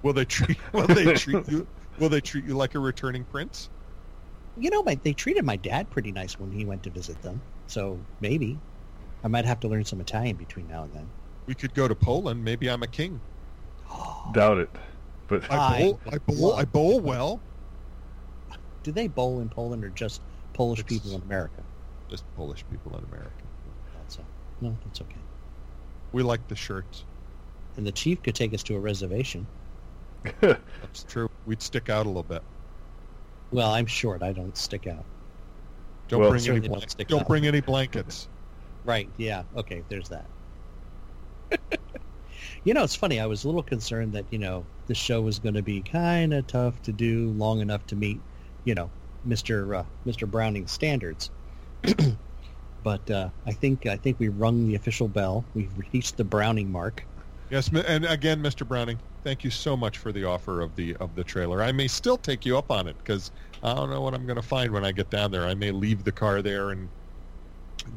[0.04, 1.68] Will they treat will they treat you
[2.00, 3.70] will they treat you like a returning prince?
[4.58, 7.42] You know, my, they treated my dad pretty nice when he went to visit them.
[7.68, 8.58] So maybe
[9.24, 11.10] I might have to learn some Italian between now and then.
[11.48, 12.44] We could go to Poland.
[12.44, 13.20] Maybe I'm a king.
[14.34, 14.70] Doubt it.
[15.28, 16.00] But I I bowl.
[16.12, 16.54] I bowl.
[16.54, 17.42] I bowl well.
[18.84, 20.22] Do they bowl in Poland or just
[20.54, 21.64] Polish It's- people in America?
[22.08, 23.32] Just Polish people in America.
[23.98, 24.22] That's a,
[24.62, 25.20] no, that's okay.
[26.12, 27.04] We like the shirts.
[27.78, 29.48] And the chief could take us to a reservation.
[30.42, 31.30] That's true.
[31.46, 32.42] We'd stick out a little bit.
[33.52, 34.24] Well, I'm short.
[34.24, 35.04] I don't stick out.
[36.08, 36.94] Don't Well- bring any Certainly don't blankets.
[36.94, 37.28] stick Don't out.
[37.28, 38.28] bring any blankets.
[38.86, 39.10] Right.
[39.18, 39.42] Yeah.
[39.58, 39.82] Okay.
[39.90, 40.28] There's that.
[42.64, 43.20] you know, it's funny.
[43.20, 46.36] I was a little concerned that you know the show was going to be kind
[46.36, 48.22] of tough to do, long enough to meet,
[48.64, 48.92] you know,
[49.24, 51.32] Mister uh, Mister Browning's standards.
[52.84, 55.44] but uh, I think I think we rung the official bell.
[55.56, 57.04] We've reached the Browning mark.
[57.50, 58.68] Yes, and again, Mr.
[58.68, 61.62] Browning, thank you so much for the offer of the of the trailer.
[61.62, 63.32] I may still take you up on it because
[63.62, 65.46] I don't know what I'm going to find when I get down there.
[65.46, 66.90] I may leave the car there and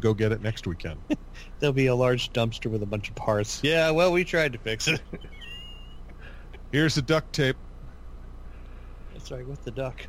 [0.01, 1.01] go get it next weekend.
[1.61, 3.63] There'll be a large dumpster with a bunch of parts.
[3.63, 3.91] Yeah.
[3.91, 5.01] Well, we tried to fix it.
[6.73, 7.57] Here's the duct tape.
[9.13, 9.47] That's right.
[9.47, 10.07] With the duck.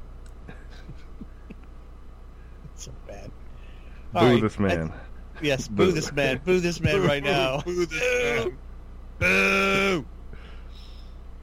[2.66, 3.32] It's so bad.
[4.14, 4.94] boo All right, this man.
[5.42, 5.92] Yes, boo, Boo.
[5.92, 6.42] this man.
[6.46, 7.62] Boo this man right now.
[7.62, 8.58] Boo this man.
[9.20, 10.06] Boo!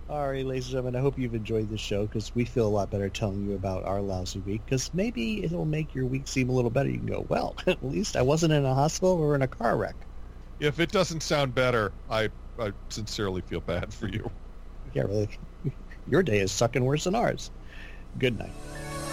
[0.08, 2.68] All right, ladies and gentlemen, I hope you've enjoyed this show because we feel a
[2.68, 6.48] lot better telling you about our lousy week because maybe it'll make your week seem
[6.48, 6.88] a little better.
[6.88, 9.76] You can go, well, at least I wasn't in a hospital or in a car
[9.76, 10.06] wreck.
[10.58, 14.30] If it doesn't sound better, I, I sincerely feel bad for you.
[14.92, 15.38] Yeah, really.
[16.06, 17.50] Your day is sucking worse than ours.
[18.16, 19.05] Good night.